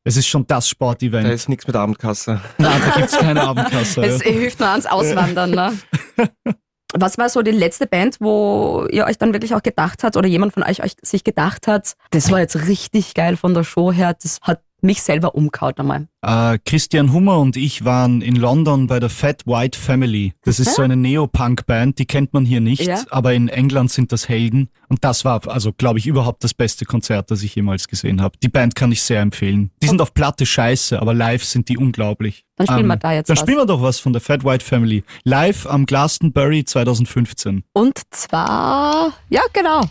Es 0.09 0.17
ist 0.17 0.27
schon 0.27 0.47
das 0.47 0.67
Sportevent. 0.67 1.29
Da 1.29 1.33
ist 1.33 1.51
nichts 1.51 1.67
mit 1.67 1.77
Abendkasse. 1.77 2.41
Nein, 2.57 2.81
da 2.83 2.93
gibt 2.97 3.11
es 3.11 3.19
keine 3.19 3.43
Abendkasse. 3.43 4.01
es 4.01 4.25
ja. 4.25 4.31
hilft 4.31 4.59
nur 4.59 4.71
ans 4.71 4.87
Auswandern. 4.87 5.51
Ne? 5.51 5.79
Was 6.95 7.19
war 7.19 7.29
so 7.29 7.43
die 7.43 7.51
letzte 7.51 7.87
Band, 7.87 8.17
wo 8.19 8.87
ihr 8.91 9.05
euch 9.05 9.19
dann 9.19 9.35
wirklich 9.35 9.55
auch 9.55 9.63
gedacht 9.63 10.03
habt 10.03 10.17
oder 10.17 10.27
jemand 10.27 10.55
von 10.55 10.63
euch, 10.63 10.83
euch 10.83 10.97
sich 11.03 11.25
gedacht 11.25 11.67
hat, 11.67 11.93
das 12.09 12.31
war 12.31 12.41
jetzt 12.41 12.57
richtig 12.69 13.13
geil 13.13 13.37
von 13.37 13.53
der 13.53 13.65
Show 13.65 13.93
her, 13.93 14.15
das 14.15 14.39
hat 14.41 14.63
mich 14.81 15.03
selber 15.03 15.35
umkaut 15.35 15.79
einmal. 15.79 16.07
Äh, 16.23 16.59
Christian 16.65 17.13
Hummer 17.13 17.39
und 17.39 17.57
ich 17.57 17.85
waren 17.85 18.23
in 18.23 18.37
London 18.37 18.87
bei 18.87 19.01
der 19.01 19.11
Fat 19.11 19.47
White 19.47 19.79
Family. 19.79 20.35
Das 20.45 20.59
ist 20.61 20.75
so 20.75 20.83
eine 20.83 20.97
Neopunk-Band, 20.97 21.99
die 21.99 22.07
kennt 22.07 22.33
man 22.33 22.45
hier 22.45 22.61
nicht, 22.61 22.83
ja. 22.83 23.03
aber 23.11 23.35
in 23.35 23.49
England 23.49 23.91
sind 23.91 24.13
das 24.13 24.29
Helden. 24.29 24.69
Und 24.89 25.05
das 25.05 25.25
war, 25.25 25.47
also 25.49 25.73
glaube 25.73 25.99
ich, 25.99 26.07
überhaupt 26.07 26.43
das 26.43 26.55
beste 26.55 26.85
Konzert, 26.85 27.31
das 27.31 27.43
ich 27.43 27.55
jemals 27.55 27.89
gesehen 27.89 28.23
habe. 28.23 28.39
Die 28.43 28.49
Band 28.49 28.75
kann 28.75 28.91
ich 28.91 29.03
sehr 29.03 29.21
empfehlen. 29.21 29.71
Die 29.83 29.89
sind 29.89 30.01
auf 30.01 30.15
Platte 30.15 30.47
scheiße, 30.47 31.01
aber 31.01 31.15
live 31.15 31.45
sind 31.45 31.69
die 31.69 31.77
unglaublich. 31.77 32.45
Dann 32.57 32.67
spielen 32.67 32.81
ähm, 32.81 32.87
wir 32.87 32.97
da 32.97 33.13
jetzt 33.13 33.29
Dann 33.29 33.37
was. 33.37 33.43
spielen 33.43 33.59
wir 33.59 33.67
doch 33.67 33.83
was 33.83 34.01
von 34.01 34.13
der 34.13 34.23
Fat 34.23 34.45
White 34.45 34.65
Family. 34.65 35.05
Live 35.25 35.67
am 35.67 35.87
Glastonbury 35.87 36.65
2015. 36.65 37.65
Und 37.73 38.01
zwar, 38.11 39.13
ja 39.29 39.43
genau. 39.53 39.83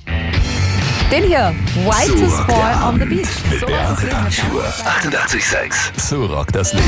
Den 1.12 1.24
hier, 1.24 1.56
Whitest 1.86 2.46
Boy 2.48 2.74
on 2.86 3.00
the 3.00 3.06
Beach. 3.06 3.30
Mit 3.50 3.62
so 3.62 3.66
Beate 3.66 4.08
Panschur. 4.08 4.62
88,6. 4.64 5.74
So 5.96 6.26
rockt 6.26 6.54
das 6.54 6.74
Leben. 6.74 6.86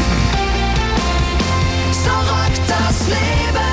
So 2.03 2.09
rockt 2.09 2.59
das 2.67 3.07
Leben. 3.07 3.68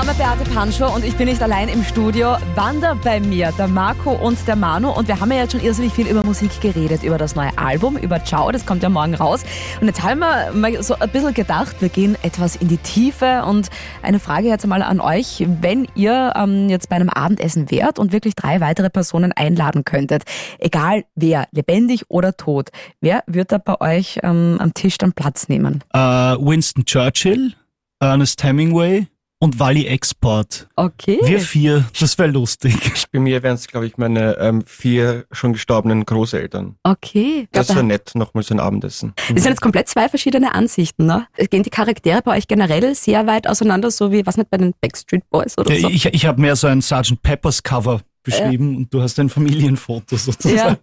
Name 0.00 0.14
Beate 0.14 0.50
Panschur 0.54 0.94
und 0.94 1.04
ich 1.04 1.14
bin 1.16 1.28
nicht 1.28 1.42
allein 1.42 1.68
im 1.68 1.84
Studio. 1.84 2.34
Wander 2.54 2.94
bei 2.94 3.20
mir, 3.20 3.52
der 3.58 3.68
Marco 3.68 4.12
und 4.12 4.38
der 4.48 4.56
Manu. 4.56 4.90
Und 4.90 5.08
wir 5.08 5.20
haben 5.20 5.30
ja 5.30 5.40
jetzt 5.40 5.52
schon 5.52 5.60
irrsinnig 5.60 5.92
viel 5.92 6.06
über 6.06 6.24
Musik 6.24 6.58
geredet, 6.62 7.02
über 7.02 7.18
das 7.18 7.34
neue 7.34 7.50
Album, 7.58 7.98
über 7.98 8.24
Ciao, 8.24 8.50
das 8.50 8.64
kommt 8.64 8.82
ja 8.82 8.88
morgen 8.88 9.14
raus. 9.14 9.42
Und 9.78 9.88
jetzt 9.88 10.02
haben 10.02 10.20
wir 10.20 10.52
mal 10.54 10.82
so 10.82 10.94
ein 10.98 11.10
bisschen 11.10 11.34
gedacht, 11.34 11.76
wir 11.80 11.90
gehen 11.90 12.16
etwas 12.22 12.56
in 12.56 12.68
die 12.68 12.78
Tiefe. 12.78 13.44
Und 13.44 13.68
eine 14.00 14.20
Frage 14.20 14.48
jetzt 14.48 14.62
einmal 14.62 14.82
an 14.82 15.02
euch. 15.02 15.44
Wenn 15.60 15.86
ihr 15.94 16.32
ähm, 16.34 16.70
jetzt 16.70 16.88
bei 16.88 16.96
einem 16.96 17.10
Abendessen 17.10 17.70
wärt 17.70 17.98
und 17.98 18.10
wirklich 18.10 18.34
drei 18.34 18.62
weitere 18.62 18.88
Personen 18.88 19.32
einladen 19.32 19.84
könntet, 19.84 20.22
egal 20.60 21.04
wer, 21.14 21.46
lebendig 21.52 22.04
oder 22.08 22.38
tot, 22.38 22.70
wer 23.02 23.22
wird 23.26 23.52
da 23.52 23.58
bei 23.58 23.78
euch 23.82 24.18
ähm, 24.22 24.56
am 24.60 24.72
Tisch 24.72 24.96
dann 24.96 25.12
Platz 25.12 25.50
nehmen? 25.50 25.84
Uh, 25.94 26.40
Winston 26.40 26.86
Churchill, 26.86 27.52
Ernest 28.00 28.42
Hemingway, 28.42 29.06
und 29.40 29.58
Wally 29.58 29.86
Export. 29.86 30.68
Okay. 30.76 31.18
Wir 31.24 31.40
vier, 31.40 31.86
das 31.98 32.16
wäre 32.18 32.30
lustig. 32.30 32.74
Bei 33.10 33.18
mir 33.18 33.42
wären 33.42 33.54
es, 33.54 33.66
glaube 33.66 33.86
ich, 33.86 33.96
meine 33.96 34.36
ähm, 34.38 34.62
vier 34.66 35.24
schon 35.32 35.54
gestorbenen 35.54 36.04
Großeltern. 36.04 36.76
Okay. 36.82 37.48
Das 37.50 37.70
wäre 37.70 37.82
nett, 37.82 38.12
nochmal 38.14 38.44
so 38.44 38.54
ein 38.54 38.60
Abendessen. 38.60 39.14
Das 39.16 39.42
sind 39.42 39.52
jetzt 39.52 39.62
komplett 39.62 39.88
zwei 39.88 40.08
verschiedene 40.08 40.54
Ansichten, 40.54 41.06
ne? 41.06 41.26
Gehen 41.48 41.62
die 41.62 41.70
Charaktere 41.70 42.20
bei 42.22 42.36
euch 42.36 42.46
generell 42.46 42.94
sehr 42.94 43.26
weit 43.26 43.48
auseinander, 43.48 43.90
so 43.90 44.12
wie, 44.12 44.26
was 44.26 44.36
nicht, 44.36 44.50
bei 44.50 44.58
den 44.58 44.74
Backstreet 44.80 45.28
Boys 45.30 45.56
oder 45.56 45.74
so? 45.74 45.88
Ich, 45.88 46.04
ich 46.04 46.26
habe 46.26 46.40
mehr 46.40 46.54
so 46.54 46.66
ein 46.66 46.82
Sgt. 46.82 47.22
Peppers 47.22 47.62
Cover 47.62 48.02
beschrieben 48.22 48.72
ja. 48.72 48.76
und 48.76 48.94
du 48.94 49.00
hast 49.00 49.18
ein 49.18 49.30
Familienfoto 49.30 50.16
sozusagen. 50.16 50.78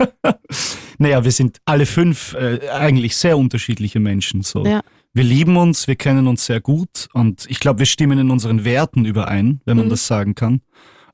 Ja. 0.00 0.34
naja, 0.98 1.24
wir 1.24 1.30
sind 1.30 1.58
alle 1.64 1.86
fünf 1.86 2.34
äh, 2.34 2.68
eigentlich 2.68 3.16
sehr 3.16 3.38
unterschiedliche 3.38 4.00
Menschen. 4.00 4.42
So. 4.42 4.66
Ja 4.66 4.82
wir 5.16 5.24
lieben 5.24 5.56
uns, 5.56 5.88
wir 5.88 5.96
kennen 5.96 6.26
uns 6.26 6.44
sehr 6.44 6.60
gut 6.60 7.08
und 7.14 7.46
ich 7.48 7.58
glaube, 7.58 7.78
wir 7.78 7.86
stimmen 7.86 8.18
in 8.18 8.30
unseren 8.30 8.66
Werten 8.66 9.06
überein, 9.06 9.62
wenn 9.64 9.78
man 9.78 9.86
mhm. 9.86 9.90
das 9.90 10.06
sagen 10.06 10.34
kann, 10.34 10.60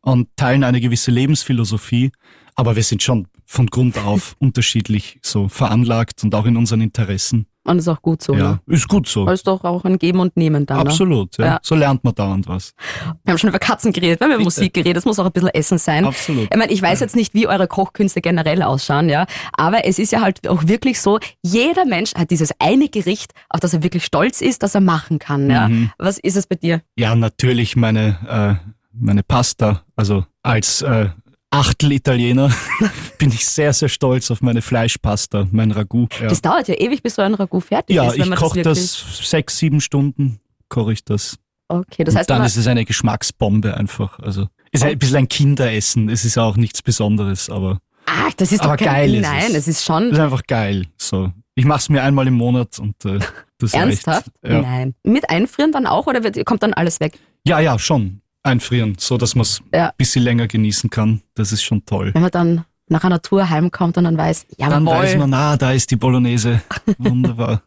und 0.01 0.29
teilen 0.35 0.65
eine 0.65 0.81
gewisse 0.81 1.13
Lebensphilosophie, 1.13 2.11
aber 2.57 2.75
wir 2.75 2.83
sind 2.83 3.01
schon 3.01 3.29
von 3.47 3.69
Grund 3.69 3.99
auf 3.99 4.35
unterschiedlich 4.41 5.21
so 5.23 5.49
veranlagt 5.49 6.25
und 6.25 6.35
auch 6.35 6.47
in 6.47 6.57
unseren 6.57 6.81
Interessen. 6.81 7.47
Und 7.65 7.79
ist 7.79 7.87
auch 7.87 8.03
gut 8.03 8.23
so. 8.23 8.35
Ja, 8.35 8.61
ne? 8.67 8.75
ist 8.75 8.89
gut 8.89 9.07
so. 9.07 9.23
Aber 9.23 9.33
ist 9.33 9.47
doch 9.47 9.63
auch 9.63 9.85
ein 9.85 9.99
Geben 9.99 10.19
und 10.19 10.37
Nehmen 10.37 10.67
dann. 10.67 10.79
Ne? 10.79 10.83
Absolut, 10.83 11.39
ja. 11.39 11.47
Ja. 11.47 11.59
So 11.63 11.77
lernt 11.77 12.03
man 12.03 12.13
dauernd 12.15 12.49
was. 12.49 12.75
Wir 13.23 13.33
haben 13.33 13.39
schon 13.39 13.51
über 13.51 13.61
Katzen 13.61 13.93
geredet, 13.93 14.19
wir 14.19 14.27
haben 14.27 14.35
über 14.35 14.43
Musik 14.43 14.75
geredet, 14.75 14.97
es 14.99 15.05
muss 15.05 15.21
auch 15.21 15.27
ein 15.27 15.33
bisschen 15.33 15.51
Essen 15.51 15.79
sein. 15.79 16.05
Absolut. 16.05 16.49
Ich 16.51 16.57
meine, 16.57 16.73
ich 16.73 16.83
weiß 16.83 16.99
jetzt 16.99 17.15
nicht, 17.15 17.35
wie 17.35 17.47
eure 17.47 17.69
Kochkünste 17.69 18.21
generell 18.21 18.63
ausschauen, 18.63 19.09
ja, 19.09 19.27
aber 19.53 19.85
es 19.85 20.01
ist 20.01 20.11
ja 20.11 20.23
halt 20.23 20.49
auch 20.49 20.67
wirklich 20.67 21.01
so, 21.01 21.21
jeder 21.43 21.85
Mensch 21.85 22.15
hat 22.15 22.31
dieses 22.31 22.51
eine 22.59 22.89
Gericht, 22.89 23.33
auf 23.49 23.61
das 23.61 23.75
er 23.75 23.85
wirklich 23.85 24.05
stolz 24.05 24.41
ist, 24.41 24.65
das 24.65 24.75
er 24.75 24.81
machen 24.81 25.21
kann, 25.21 25.49
ja. 25.49 25.69
Mhm. 25.69 25.93
Was 25.99 26.19
ist 26.19 26.37
es 26.37 26.49
bei 26.49 26.57
dir? 26.57 26.83
Ja, 26.97 27.15
natürlich 27.15 27.77
meine, 27.77 28.59
äh, 28.63 28.71
meine 28.93 29.23
Pasta. 29.23 29.83
Also 29.95 30.25
als 30.43 30.83
äh, 30.83 31.11
Achtel-Italiener 31.53 32.51
bin 33.19 33.31
ich 33.31 33.47
sehr, 33.47 33.73
sehr 33.73 33.89
stolz 33.91 34.31
auf 34.31 34.41
meine 34.41 34.63
Fleischpasta, 34.63 35.47
mein 35.53 35.71
Ragout. 35.71 36.09
Ja, 36.21 36.29
Das 36.29 36.41
dauert 36.41 36.67
ja 36.69 36.75
ewig, 36.75 37.03
bis 37.03 37.17
so 37.17 37.23
ein 37.23 37.35
Ragout 37.35 37.61
fertig 37.61 37.95
ja 37.95 38.09
ist. 38.09 38.19
wenn 38.19 38.33
ich 38.33 38.39
koche 38.39 38.63
das, 38.63 38.79
das, 38.79 39.29
sechs, 39.29 39.59
sieben 39.59 39.81
Stunden, 39.81 40.41
koche 40.69 40.95
ich 40.95 41.05
das. 41.05 41.37
Okay, 41.69 42.05
das 42.05 42.15
Und 42.15 42.19
heißt, 42.21 42.31
dann 42.31 42.45
ist 42.45 42.57
es 42.57 42.67
eine 42.67 42.85
Geschmacksbombe 42.85 43.77
einfach. 43.77 44.19
Also 44.19 44.49
ist 44.73 44.83
ein 44.83 44.99
bisschen 44.99 45.17
ein 45.19 45.29
Kinderessen. 45.29 46.09
Es 46.09 46.25
ist 46.25 46.39
auch 46.39 46.57
nichts 46.57 46.81
Besonderes, 46.83 47.51
aber 47.51 47.79
ah, 48.07 48.31
das 48.37 48.51
ist 48.53 48.65
doch 48.65 48.77
kein, 48.77 48.87
geil 48.89 49.15
ist 49.17 49.23
Nein, 49.23 49.43
es. 49.51 49.51
es 49.51 49.69
ist 49.69 49.79
es 49.79 49.85
schon 49.85 50.11
ist 50.11 50.19
einfach 50.19 50.43
geil. 50.47 50.87
So, 50.97 51.33
ich 51.55 51.67
mache 51.67 51.81
es 51.81 51.89
mir 51.91 52.03
einmal 52.03 52.27
im 52.27 52.35
Monat 52.35 52.79
und 52.79 53.05
äh, 53.05 53.19
das 53.59 53.75
ernsthaft. 53.75 54.29
reicht. 54.43 54.55
Ja. 54.55 54.63
Nein. 54.63 54.95
Mit 55.05 55.29
Einfrieren 55.29 55.73
dann 55.73 55.87
auch 55.87 56.07
oder 56.07 56.25
wird, 56.25 56.43
kommt 56.47 56.63
dann 56.63 56.73
alles 56.73 56.99
weg? 57.01 57.19
ja, 57.47 57.61
ja, 57.61 57.79
schon 57.79 58.23
einfrieren, 58.43 58.97
so 58.99 59.19
dass 59.19 59.35
man 59.35 59.43
es 59.43 59.63
Ja. 59.73 59.89
ein 59.89 59.93
bisschen 59.97 60.23
länger 60.25 60.47
genießen 60.49 60.91
kann. 60.91 61.23
Das 61.35 61.53
ist 61.53 61.63
schon 61.63 61.85
toll. 61.87 62.11
Wenn 62.15 62.23
man 62.23 62.31
dann 62.31 62.65
nach 62.89 63.05
einer 63.05 63.23
Tour 63.23 63.49
heimkommt 63.49 63.97
und 63.97 64.05
dann 64.05 64.19
weiß, 64.19 64.47
Dann 64.59 64.85
jawohl. 64.85 64.95
weiß 64.95 65.17
man, 65.17 65.33
ah, 65.35 65.57
da 65.57 65.73
ist 65.73 65.91
die 65.91 65.97
Bolognese. 65.97 66.61
Wunderbar. 66.99 67.63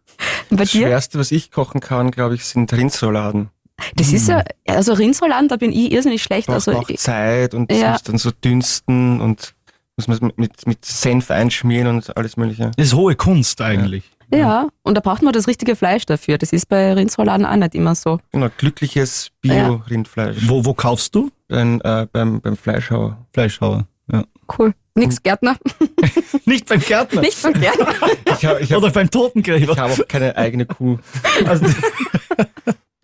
Das 0.49 0.71
dir? 0.71 0.81
Schwerste, 0.87 1.17
was 1.19 1.31
ich 1.31 1.51
kochen 1.51 1.81
kann, 1.81 2.11
glaube 2.11 2.35
ich, 2.35 2.45
sind 2.45 2.71
Rindsrouladen. 2.71 3.49
Das 3.95 4.13
ist 4.13 4.27
ja, 4.29 4.39
Hm. 4.39 4.45
also 4.75 4.93
Rindsrouladen, 4.93 5.47
da 5.49 5.57
bin 5.57 5.71
ich 5.71 5.91
irrsinnig 5.91 6.23
schlecht. 6.23 6.47
Braucht 6.47 6.55
Also 6.67 6.73
auch 6.73 6.89
Zeit 6.95 7.53
und 7.53 7.71
Ja. 7.71 7.91
muss 7.93 8.03
dann 8.03 8.17
so 8.17 8.31
dünsten 8.31 9.19
und 9.19 9.53
muss 9.97 10.07
man 10.07 10.19
mit, 10.21 10.37
mit, 10.37 10.67
mit 10.67 10.85
Senf 10.85 11.31
einschmieren 11.31 11.87
und 11.87 12.15
alles 12.15 12.37
mögliche. 12.37 12.71
Das 12.77 12.87
ist 12.87 12.93
hohe 12.93 13.15
Kunst 13.15 13.61
eigentlich. 13.61 14.03
Ja, 14.33 14.67
und 14.83 14.95
da 14.95 15.01
braucht 15.01 15.21
man 15.21 15.33
das 15.33 15.47
richtige 15.47 15.75
Fleisch 15.75 16.05
dafür. 16.05 16.37
Das 16.37 16.51
ist 16.53 16.67
bei 16.67 16.93
Rindsrouladen 16.93 17.45
auch 17.45 17.55
nicht 17.55 17.75
immer 17.75 17.95
so. 17.95 18.19
Genau, 18.31 18.47
glückliches 18.57 19.29
Ja. 19.43 19.67
Bio-Rindfleisch. 19.69 20.37
Wo, 20.47 20.65
wo 20.65 20.73
kaufst 20.73 21.13
du? 21.15 21.31
Beim, 21.47 21.79
äh, 21.83 22.07
beim, 22.11 22.41
beim 22.41 22.57
Fleischhauer. 22.57 23.17
Fleischhauer. 23.33 23.85
Ja. 24.11 24.23
Cool. 24.57 24.73
Nix 24.97 25.21
Gärtner, 25.21 25.57
Nicht 26.45 26.69
beim 26.69 26.79
Gärtner. 26.79 27.19
nicht 27.19 27.37
von 27.37 27.51
Gärtner. 27.53 27.87
Ich 28.37 28.45
habe 28.45 28.61
ich 28.61 28.71
hab, 28.71 28.77
Oder 28.81 28.91
beim 28.91 29.05
ich 29.05 29.09
Totengräber. 29.11 29.75
hab 29.75 29.91
auch 29.91 30.07
keine 30.07 30.37
eigene 30.37 30.65
Kuh. 30.65 30.97
Also, 31.45 31.65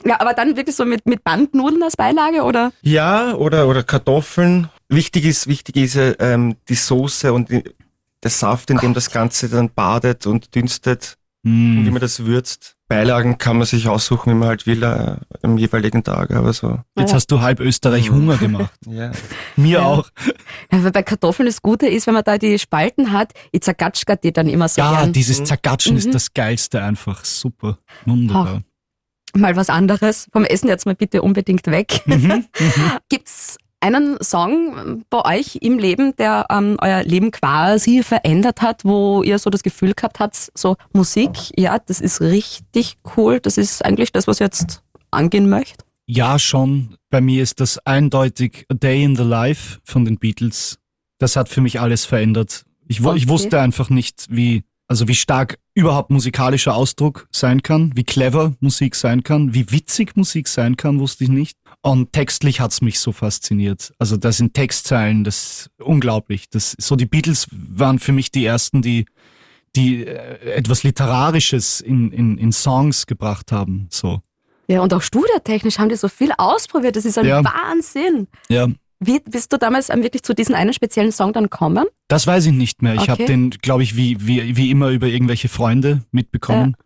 Ja, 0.06 0.20
aber 0.20 0.34
dann 0.34 0.56
wirklich 0.56 0.76
so 0.76 0.86
mit, 0.86 1.06
mit 1.06 1.24
Bandnudeln 1.24 1.84
als 1.84 1.96
Beilage 1.98 2.44
oder? 2.44 2.72
Ja, 2.82 3.34
oder, 3.36 3.68
oder 3.68 3.84
Kartoffeln. 3.84 4.70
Wichtig 4.90 5.26
ist, 5.26 5.48
wichtig 5.48 5.76
ist 5.78 5.96
äh, 5.96 6.16
ähm, 6.20 6.56
die 6.70 6.76
Soße 6.76 7.32
und 7.34 7.50
die, 7.52 7.64
der 8.24 8.32
Saft, 8.32 8.70
in 8.70 8.78
dem 8.78 8.94
das 8.94 9.12
Ganze 9.12 9.50
dann 9.50 9.70
badet 9.70 10.26
und 10.28 10.54
dünstet, 10.56 11.18
und 11.44 11.86
wie 11.86 11.90
man 11.90 12.00
das 12.02 12.24
würzt. 12.26 12.76
Beilagen 12.88 13.38
kann 13.40 13.58
man 13.58 13.66
sich 13.66 13.88
aussuchen, 13.88 14.30
wie 14.32 14.36
man 14.36 14.50
halt 14.50 14.68
will, 14.68 14.84
äh, 14.84 15.16
am 15.42 15.58
jeweiligen 15.58 16.04
Tag, 16.04 16.30
aber 16.32 16.54
so. 16.54 16.78
jetzt 17.00 17.14
hast 17.14 17.28
du 17.32 17.42
halb 17.42 17.60
Österreich 17.62 18.12
Mhm. 18.12 18.16
Hunger 18.16 18.38
gemacht. 18.38 18.72
Ja. 18.88 19.12
Mir 19.56 19.80
Ja. 19.80 19.86
auch. 19.86 20.10
Ja, 20.72 20.84
weil 20.84 20.92
bei 20.92 21.02
Kartoffeln 21.02 21.48
das 21.48 21.62
Gute 21.64 21.88
ist, 21.88 22.06
wenn 22.06 22.14
man 22.14 22.24
da 22.24 22.38
die 22.38 22.60
Spalten 22.60 23.12
hat, 23.12 23.34
ich 23.52 23.62
zergatschka 23.62 24.18
die 24.18 24.32
dann 24.34 24.48
immer 24.50 24.68
so 24.68 24.82
Ja, 24.82 25.00
gern. 25.00 25.14
dieses 25.14 25.40
Mhm. 25.40 25.46
Zergatschen 25.46 25.94
Mhm. 25.94 25.98
ist 26.00 26.14
das 26.14 26.34
Geilste 26.34 26.84
einfach. 26.84 27.24
Super. 27.26 27.78
Wunderbar. 28.06 28.62
Mal 29.34 29.56
was 29.56 29.70
anderes. 29.70 30.28
Vom 30.34 30.44
Essen 30.44 30.68
jetzt 30.68 30.86
mal 30.86 30.94
bitte 30.96 31.22
unbedingt 31.22 31.66
weg. 31.68 32.02
Mhm. 32.06 32.46
Gibt's 33.10 33.58
einen 33.82 34.18
Song 34.22 35.04
bei 35.10 35.40
euch 35.40 35.58
im 35.58 35.78
Leben, 35.80 36.16
der 36.18 36.46
ähm, 36.50 36.78
euer 36.82 37.04
Leben 37.04 37.32
quasi 37.32 38.04
verändert 38.04 38.62
hat, 38.62 38.86
wo 38.86 39.24
ihr 39.24 39.40
so 39.40 39.50
das 39.50 39.64
Gefühl 39.64 39.94
gehabt 39.94 40.20
habt, 40.20 40.52
so 40.56 40.78
Musik, 40.94 41.32
ja, 41.60 41.78
das 41.80 42.00
ist 42.00 42.22
richtig 42.22 42.98
cool, 43.18 43.40
das 43.40 43.58
ist 43.58 43.84
eigentlich 43.84 44.12
das, 44.12 44.28
was 44.28 44.40
ihr 44.40 44.46
jetzt 44.46 44.84
angehen 45.10 45.50
möchte? 45.50 45.84
Ja, 46.08 46.40
schon. 46.40 46.96
Bei 47.10 47.22
mir 47.22 47.44
ist 47.44 47.60
das 47.60 47.78
eindeutig 47.86 48.66
A 48.70 48.74
Day 48.74 49.04
in 49.04 49.16
the 49.16 49.24
Life 49.24 49.80
von 49.84 50.06
den 50.06 50.18
Beatles. 50.18 50.78
Das 51.20 51.36
hat 51.36 51.50
für 51.50 51.62
mich 51.62 51.80
alles 51.80 52.06
verändert. 52.06 52.66
Ich, 52.88 53.04
wu- 53.04 53.14
ich 53.14 53.24
Okay. 53.24 53.30
wusste 53.30 53.62
einfach 53.62 53.90
nicht, 53.90 54.26
wie, 54.30 54.64
also 54.88 55.08
wie 55.08 55.16
stark 55.16 55.58
überhaupt 55.74 56.10
musikalischer 56.12 56.76
Ausdruck 56.76 57.28
sein 57.32 57.62
kann, 57.64 57.92
wie 57.96 58.04
clever 58.04 58.54
Musik 58.60 58.96
sein 58.96 59.24
kann, 59.24 59.54
wie 59.54 59.72
witzig 59.72 60.16
Musik 60.18 60.48
sein 60.48 60.76
kann, 60.78 61.00
wusste 61.00 61.24
ich 61.24 61.30
nicht. 61.30 61.58
Und 61.84 62.14
textlich 62.14 62.60
hat's 62.60 62.82
mich 62.82 63.00
so 63.00 63.12
fasziniert. 63.12 63.94
Also 63.98 64.16
das 64.18 64.38
sind 64.38 64.54
Textzeilen, 64.54 65.24
das 65.24 65.36
ist 65.36 65.72
unglaublich. 65.80 66.48
Das, 66.50 66.76
so 66.80 66.96
die 66.96 67.08
Beatles 67.08 67.48
waren 67.52 67.98
für 67.98 68.12
mich 68.12 68.32
die 68.32 68.46
ersten, 68.46 68.82
die, 68.84 69.06
die 69.76 70.06
äh, 70.06 70.52
etwas 70.54 70.84
Literarisches 70.84 71.82
in, 71.82 72.12
in, 72.12 72.38
in 72.38 72.52
Songs 72.52 73.08
gebracht 73.08 73.52
haben. 73.52 73.88
So. 73.90 74.22
Ja, 74.68 74.82
und 74.82 74.94
auch 74.94 75.02
studiotechnisch 75.02 75.80
haben 75.80 75.90
die 75.90 75.96
so 75.96 76.08
viel 76.08 76.32
ausprobiert, 76.38 76.96
das 76.96 77.06
ist 77.06 77.18
ein 77.18 77.26
Ja. 77.26 77.44
Wahnsinn. 77.44 78.28
Ja, 78.48 78.68
Wie 79.00 79.20
bist 79.20 79.52
du 79.52 79.58
damals 79.58 79.90
ähm, 79.90 80.04
wirklich 80.04 80.22
zu 80.22 80.36
diesem 80.36 80.54
einen 80.54 80.74
speziellen 80.74 81.12
Song 81.12 81.34
dann 81.34 81.46
gekommen? 81.46 81.88
Das 82.08 82.28
weiß 82.28 82.46
ich 82.46 82.54
nicht 82.54 82.84
mehr. 82.84 82.94
Ich 82.94 83.02
Okay. 83.02 83.12
habe 83.12 83.26
den, 83.26 83.50
glaube 83.50 83.82
ich, 83.82 83.96
wie, 83.96 84.18
wie, 84.28 84.56
wie 84.56 84.70
immer 84.70 84.90
über 84.90 85.08
irgendwelche 85.08 85.50
Freunde 85.50 86.04
mitbekommen. 86.12 86.78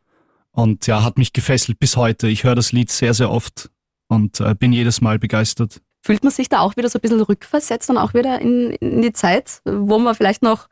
Und 0.51 0.87
ja, 0.87 1.03
hat 1.03 1.17
mich 1.17 1.33
gefesselt 1.33 1.79
bis 1.79 1.97
heute. 1.97 2.29
Ich 2.29 2.45
höre 2.45 2.55
das 2.55 2.71
Lied 2.71 2.89
sehr, 2.89 3.13
sehr 3.13 3.29
oft 3.29 3.69
und 4.07 4.39
äh, 4.39 4.55
bin 4.55 4.73
jedes 4.73 5.01
Mal 5.01 5.19
begeistert. 5.19 5.81
Fühlt 6.05 6.23
man 6.23 6.31
sich 6.31 6.49
da 6.49 6.59
auch 6.59 6.77
wieder 6.77 6.87
so 6.89 6.99
ein 6.99 7.01
bisschen 7.01 7.21
rückversetzt 7.21 7.89
und 7.89 7.97
auch 7.97 8.13
wieder 8.13 8.39
in, 8.39 8.71
in 8.73 9.01
die 9.01 9.13
Zeit, 9.13 9.61
wo 9.65 9.97
man 9.97 10.13
vielleicht 10.13 10.43
noch, 10.43 10.67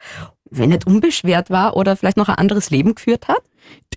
wenn 0.52 0.70
nicht 0.70 0.86
unbeschwert 0.86 1.50
war 1.50 1.76
oder 1.76 1.96
vielleicht 1.96 2.18
noch 2.18 2.30
ein 2.30 2.36
anderes 2.36 2.70
Leben 2.70 2.94
geführt 2.94 3.28
hat? 3.28 3.42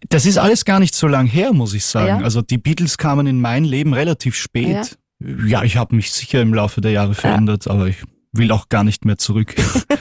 Das 0.09 0.25
ist 0.25 0.39
alles 0.39 0.65
gar 0.65 0.81
nicht 0.81 0.95
so 0.95 1.07
lang 1.07 1.27
her, 1.27 1.53
muss 1.53 1.75
ich 1.75 1.85
sagen. 1.85 2.21
Ja. 2.21 2.25
Also 2.25 2.41
die 2.41 2.57
Beatles 2.57 2.97
kamen 2.97 3.27
in 3.27 3.41
mein 3.41 3.65
Leben 3.65 3.93
relativ 3.93 4.35
spät. 4.35 4.99
Ja, 5.19 5.63
ich 5.63 5.77
habe 5.77 5.95
mich 5.95 6.13
sicher 6.13 6.41
im 6.41 6.55
Laufe 6.55 6.81
der 6.81 6.93
Jahre 6.93 7.15
verändert, 7.15 7.69
aber 7.69 7.87
ich 7.89 8.03
will 8.33 8.51
auch 8.53 8.69
gar 8.69 8.85
nicht 8.85 9.05
mehr 9.05 9.19
zurück. 9.19 9.55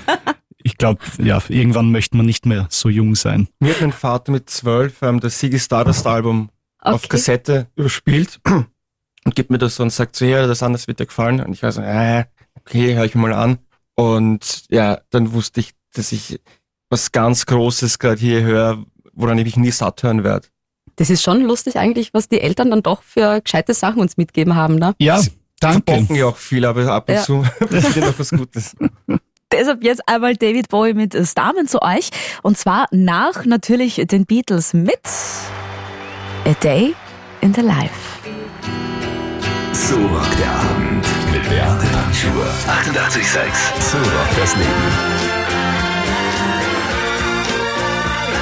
ich 0.63 0.77
glaube, 0.77 1.01
ja, 1.21 1.41
irgendwann 1.49 1.91
möchte 1.91 2.15
man 2.17 2.25
nicht 2.25 2.45
mehr 2.45 2.67
so 2.69 2.89
jung 2.89 3.15
sein. 3.15 3.47
Mir 3.59 3.73
hat 3.73 3.81
mein 3.81 3.91
Vater 3.91 4.31
mit 4.31 4.49
zwölf 4.49 5.01
ähm, 5.01 5.19
das 5.19 5.37
Ziggy 5.39 5.59
Stardust 5.59 6.07
Album 6.07 6.49
auf 6.79 7.09
Kassette 7.09 7.67
überspielt 7.75 8.39
und 9.25 9.35
gibt 9.35 9.49
mir 9.49 9.57
das 9.57 9.75
so 9.75 9.83
und 9.83 9.89
sagt 9.91 10.15
so, 10.15 10.25
ja, 10.25 10.45
das 10.47 10.63
anders 10.63 10.87
wird 10.87 10.99
dir 10.99 11.05
gefallen. 11.07 11.41
Und 11.41 11.53
ich 11.53 11.63
war 11.63 11.71
so, 11.71 11.81
äh, 11.81 12.25
okay, 12.59 12.95
hör 12.95 13.05
ich 13.05 13.15
mir 13.15 13.21
mal 13.21 13.33
an. 13.33 13.57
Und 13.95 14.65
ja, 14.69 14.99
dann 15.09 15.33
wusste 15.33 15.59
ich, 15.59 15.71
dass 15.93 16.11
ich 16.11 16.39
was 16.89 17.11
ganz 17.11 17.45
Großes 17.45 17.99
gerade 17.99 18.19
hier 18.19 18.41
höre, 18.41 18.83
woran 19.13 19.37
ich 19.39 19.45
mich 19.45 19.57
nie 19.57 19.71
satt 19.71 20.03
hören 20.03 20.23
werde. 20.23 20.47
Das 20.97 21.09
ist 21.09 21.23
schon 21.23 21.41
lustig 21.41 21.77
eigentlich, 21.77 22.13
was 22.13 22.29
die 22.29 22.39
Eltern 22.39 22.69
dann 22.69 22.83
doch 22.83 23.01
für 23.01 23.41
gescheite 23.41 23.73
Sachen 23.73 23.99
uns 24.01 24.15
mitgeben 24.17 24.55
haben. 24.55 24.75
Ne? 24.75 24.93
Ja, 24.99 25.21
danke. 25.59 25.91
Verbocken 25.91 26.15
ja 26.15 26.27
auch 26.27 26.37
viel, 26.37 26.65
aber 26.65 26.87
ab 26.87 27.09
und 27.09 27.15
Ja. 27.15 27.23
zu 27.23 27.43
passiert 27.59 28.05
noch 28.05 28.19
was 28.19 28.29
Gutes. 28.29 28.75
Deshalb 29.51 29.83
jetzt 29.83 30.07
einmal 30.07 30.35
David 30.35 30.69
Bowie 30.69 30.93
mit 30.93 31.15
Starman 31.27 31.67
zu 31.67 31.81
euch. 31.81 32.09
Und 32.43 32.57
zwar 32.57 32.87
nach 32.91 33.45
natürlich 33.45 33.95
den 34.07 34.25
Beatles 34.25 34.73
mit 34.73 34.99
A 36.45 36.53
Day 36.61 36.93
in 37.41 37.53
the 37.53 37.61
Life. 37.61 37.93
So 39.87 39.95
rockt 39.97 40.39
der 40.39 40.51
Abend 40.51 41.05
mit 41.31 41.47
Beate 41.47 41.85
Panschur. 41.93 42.45
88,6. 42.67 43.81
So 43.91 43.97
rockt 43.97 44.37
das 44.37 44.55
Leben. 44.55 45.25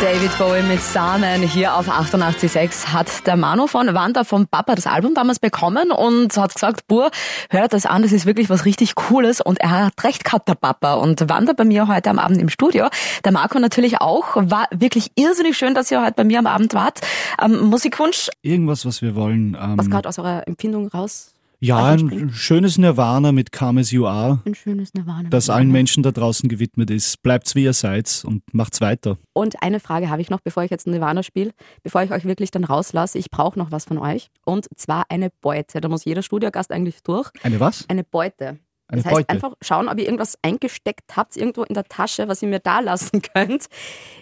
David 0.02 0.38
Bowie 0.38 0.64
mit 0.64 0.82
Starman 0.82 1.42
hier 1.42 1.76
auf 1.76 1.88
88.6 1.88 2.88
hat 2.88 3.26
der 3.26 3.38
Manu 3.38 3.68
von 3.68 3.94
Wanda 3.94 4.26
vom 4.26 4.48
Papa 4.48 4.76
das 4.76 4.86
Album 4.86 5.14
damals 5.14 5.40
bekommen 5.40 5.92
und 5.92 6.36
hat 6.36 6.54
gesagt, 6.54 6.88
Bur, 6.88 7.10
hört 7.50 7.72
das 7.72 7.86
an, 7.86 8.02
das 8.02 8.12
ist 8.12 8.26
wirklich 8.26 8.50
was 8.50 8.66
richtig 8.66 8.96
Cooles 8.96 9.40
und 9.40 9.62
er 9.62 9.72
hat 9.72 10.04
recht 10.04 10.26
gehabt, 10.26 10.50
der 10.50 10.56
Papa. 10.56 10.96
Und 10.96 11.30
Wanda 11.30 11.54
bei 11.54 11.64
mir 11.64 11.88
heute 11.88 12.10
am 12.10 12.20
Abend 12.20 12.42
im 12.42 12.50
Studio, 12.50 12.88
der 13.24 13.32
Marco 13.32 13.60
natürlich 13.60 14.02
auch, 14.02 14.36
war 14.36 14.68
wirklich 14.72 15.12
irrsinnig 15.16 15.58
schön, 15.58 15.74
dass 15.74 15.90
ihr 15.90 16.02
heute 16.02 16.14
bei 16.16 16.26
mir 16.26 16.40
am 16.40 16.48
Abend 16.48 16.74
wart. 16.74 17.00
Ähm, 17.42 17.62
Musikwunsch, 17.62 18.30
Irgendwas, 18.42 18.86
was 18.86 19.02
wir 19.02 19.16
wollen. 19.16 19.58
Ähm, 19.60 19.78
Was 19.78 19.90
gerade 19.90 20.10
aus 20.10 20.20
eurer 20.20 20.46
Empfindung 20.48 20.88
raus? 20.90 21.33
Ja, 21.66 21.86
ein 21.86 22.32
schönes 22.34 22.78
Nirvana 22.78 23.32
mit 23.32 23.50
As 23.62 23.92
You 23.92 24.06
Are, 24.06 24.40
Ein 24.46 24.54
schönes 24.56 24.94
Nirvana. 24.94 25.30
das 25.30 25.50
allen 25.50 25.72
Menschen 25.72 26.04
da 26.04 26.12
draußen 26.12 26.50
gewidmet 26.50 26.90
ist. 26.92 27.24
Bleibt's 27.24 27.56
wie 27.56 27.64
ihr 27.64 27.74
seid 27.74 28.24
und 28.26 28.42
macht's 28.54 28.82
weiter. 28.82 29.18
Und 29.34 29.62
eine 29.64 29.80
Frage 29.80 30.10
habe 30.10 30.22
ich 30.22 30.30
noch, 30.30 30.42
bevor 30.42 30.64
ich 30.64 30.72
jetzt 30.72 30.88
Nirvana 30.88 31.24
spiele, 31.24 31.52
bevor 31.82 32.04
ich 32.04 32.12
euch 32.12 32.26
wirklich 32.26 32.52
dann 32.52 32.64
rauslasse. 32.66 33.18
Ich 33.18 33.32
brauche 33.32 33.58
noch 33.58 33.72
was 33.72 33.86
von 33.86 33.98
euch. 33.98 34.30
Und 34.46 34.68
zwar 34.76 35.06
eine 35.10 35.30
Beute. 35.42 35.80
Da 35.80 35.88
muss 35.88 36.04
jeder 36.06 36.22
Studiogast 36.22 36.72
eigentlich 36.72 37.02
durch. 37.04 37.30
Eine 37.44 37.60
was? 37.60 37.86
Eine 37.88 38.04
Beute. 38.04 38.60
Eine 38.90 39.02
das 39.02 39.06
heißt 39.06 39.16
Beute. 39.16 39.30
einfach 39.30 39.54
schauen, 39.62 39.88
ob 39.88 39.98
ihr 39.98 40.04
irgendwas 40.06 40.38
eingesteckt 40.42 41.16
habt, 41.16 41.38
irgendwo 41.38 41.64
in 41.64 41.74
der 41.74 41.86
Tasche, 41.86 42.28
was 42.28 42.42
ihr 42.42 42.50
mir 42.50 42.60
da 42.60 42.82
lassen 42.82 43.22
könnt. 43.34 43.68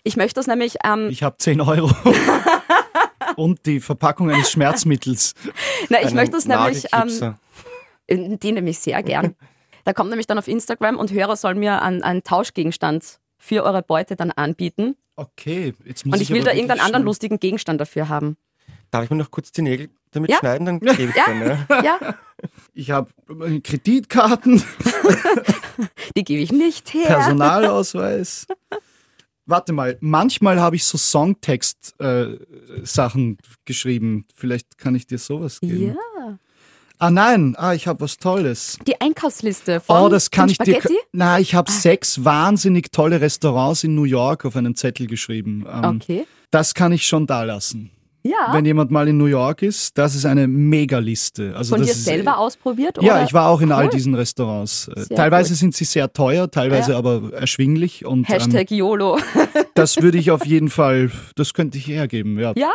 Ich 0.04 0.16
möchte 0.16 0.36
das 0.36 0.46
nämlich. 0.48 0.76
Ähm, 0.86 1.10
Ich 1.10 1.24
habe 1.24 1.36
10 1.38 1.60
Euro. 1.62 1.90
Und 3.36 3.66
die 3.66 3.80
Verpackung 3.80 4.30
eines 4.32 4.52
Schmerzmittels. 4.52 5.34
na, 5.90 6.02
ich 6.02 6.14
möchte 6.14 6.36
das 6.36 6.46
nämlich. 6.46 6.86
Ähm, 6.86 7.08
Nagelknipser. 7.08 7.40
die 8.10 8.52
nämlich 8.52 8.80
sehr 8.80 9.02
gern. 9.04 9.36
Da 9.84 9.94
kommt 9.94 10.10
nämlich 10.10 10.28
dann 10.28 10.38
auf 10.38 10.48
Instagram 10.48 10.98
und 10.98 11.12
Hörer 11.12 11.36
sollen 11.36 11.60
mir 11.60 11.82
einen, 11.82 12.04
einen 12.04 12.24
Tauschgegenstand 12.24 13.20
für 13.38 13.64
eure 13.64 13.82
Beute 13.82 14.16
dann 14.16 14.32
anbieten. 14.32 14.96
Okay, 15.16 15.74
jetzt 15.86 16.06
muss 16.06 16.16
Und 16.16 16.22
ich 16.22 16.30
ich 16.30 16.34
will 16.36 16.42
aber 16.42 16.52
da 16.52 16.56
irgendeinen 16.56 16.82
anderen 16.82 17.04
lustigen 17.06 17.40
Gegenstand 17.40 17.82
dafür 17.82 18.08
haben. 18.10 18.38
Darf 18.92 19.04
ich 19.06 19.10
mir 19.10 19.16
noch 19.18 19.32
kurz 19.32 19.52
die 19.52 19.62
Nägel 19.62 19.90
damit 20.12 20.30
Ja. 20.32 20.38
schneiden? 20.38 20.66
Dann 20.66 20.80
gebe 20.98 21.10
ich 21.10 21.16
Ja. 21.16 21.24
dann, 21.26 21.40
ne? 21.40 21.68
Ja, 21.84 22.16
Ich 22.74 22.92
habe 22.92 23.10
Kreditkarten, 23.64 24.64
die 26.16 26.24
gebe 26.24 26.42
ich 26.42 26.52
nicht 26.52 26.94
her. 26.94 27.06
Personalausweis. 27.08 28.48
Warte 29.46 29.74
mal, 29.74 29.98
manchmal 30.02 30.60
habe 30.60 30.76
ich 30.76 30.84
so 30.86 30.98
Songtext-Sachen 30.98 33.38
geschrieben. 33.66 34.26
Vielleicht 34.36 34.78
kann 34.78 34.96
ich 34.96 35.08
dir 35.08 35.18
sowas 35.18 35.60
geben. 35.60 35.96
Ja. 35.96 36.38
Ah 37.00 37.10
nein, 37.10 37.56
ah, 37.58 37.74
ich 37.74 37.88
habe 37.88 38.02
was 38.02 38.18
Tolles. 38.18 38.78
Die 38.86 39.02
Einkaufsliste 39.02 39.80
von 39.80 39.98
Oh, 40.04 40.10
das 40.10 40.30
kann 40.30 40.50
ich 40.50 40.60
dir. 40.60 40.76
Spaghetti? 40.76 41.00
Na, 41.12 41.40
ich 41.40 41.56
habe 41.56 41.72
sechs 41.72 42.24
wahnsinnig 42.24 42.92
tolle 42.92 43.20
Restaurants 43.20 43.84
in 43.84 43.96
New 43.96 44.04
York 44.04 44.46
auf 44.46 44.56
einen 44.56 44.76
Zettel 44.76 45.08
geschrieben. 45.08 45.66
Ähm, 45.68 46.00
Okay. 46.02 46.28
Das 46.52 46.76
kann 46.76 46.92
ich 46.92 47.08
schon 47.08 47.26
da 47.26 47.44
lassen. 47.44 47.90
Ja. 48.24 48.50
Wenn 48.54 48.66
jemand 48.66 48.92
mal 48.92 49.08
in 49.08 49.18
New 49.18 49.26
York 49.26 49.64
ist, 49.64 49.98
das 49.98 50.14
ist 50.14 50.26
eine 50.26 50.48
Megaliste. 50.48 51.56
Also 51.56 51.72
von 51.76 51.80
das 51.80 51.88
dir 51.88 51.92
ist, 51.94 52.06
selber 52.06 52.38
ausprobiert? 52.38 52.98
Ja, 53.02 53.16
oder? 53.16 53.24
ich 53.24 53.34
war 53.34 53.50
auch 53.50 53.62
in 53.62 53.72
all 53.72 53.86
Cool. 53.86 53.90
diesen 53.90 54.14
Restaurants. 54.14 54.90
Äh, 54.90 55.02
Sehr 55.06 55.18
teilweise 55.18 55.50
gut. 55.50 55.58
sind 55.58 55.76
sie 55.76 55.86
sehr 55.86 56.14
teuer, 56.14 56.50
teilweise 56.52 56.92
Ja. 56.92 56.98
aber 57.00 57.34
erschwinglich. 57.34 58.06
Und 58.06 58.20
ähm, 58.30 58.36
Hashtag 58.36 58.70
YOLO. 58.70 59.18
das 59.74 59.98
würde 60.02 60.20
ich 60.20 60.30
auf 60.30 60.46
jeden 60.46 60.70
Fall, 60.70 61.10
das 61.36 61.54
könnte 61.56 61.78
ich 61.80 61.88
hergeben. 61.88 62.38
Ja, 62.40 62.54
Ja, 62.56 62.72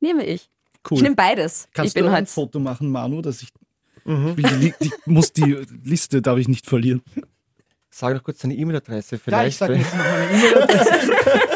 nehme 0.00 0.24
ich. 0.26 0.50
cool. 0.90 0.96
Ich 0.98 1.02
nehme 1.02 1.14
beides. 1.14 1.68
Kannst 1.72 1.96
ich 1.96 2.02
du 2.02 2.08
ein 2.08 2.12
halt. 2.12 2.28
Foto 2.28 2.58
machen, 2.58 2.90
Manu, 2.90 3.22
dass 3.22 3.42
ich, 3.42 3.48
ich 4.04 4.06
will 4.36 4.58
die, 4.60 4.74
die 4.82 4.90
muss 5.06 5.32
die 5.32 5.56
Liste, 5.84 6.20
darf 6.20 6.38
ich 6.38 6.48
nicht 6.48 6.66
verlieren. 6.66 7.02
Sag 7.92 8.14
noch 8.14 8.22
kurz 8.24 8.38
deine 8.38 8.54
E-Mail-Adresse 8.54 9.16
Ja, 9.16 9.20
vielleicht. 9.22 9.48
ich 9.50 9.56
sag 9.56 9.70
jetzt 9.70 9.94
noch 9.94 10.04
meine 10.04 10.30
E-Mail-Adresse. 10.32 11.10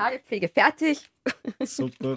Nagelpflege 0.00 0.48
fertig. 0.48 1.10
Super, 1.64 2.16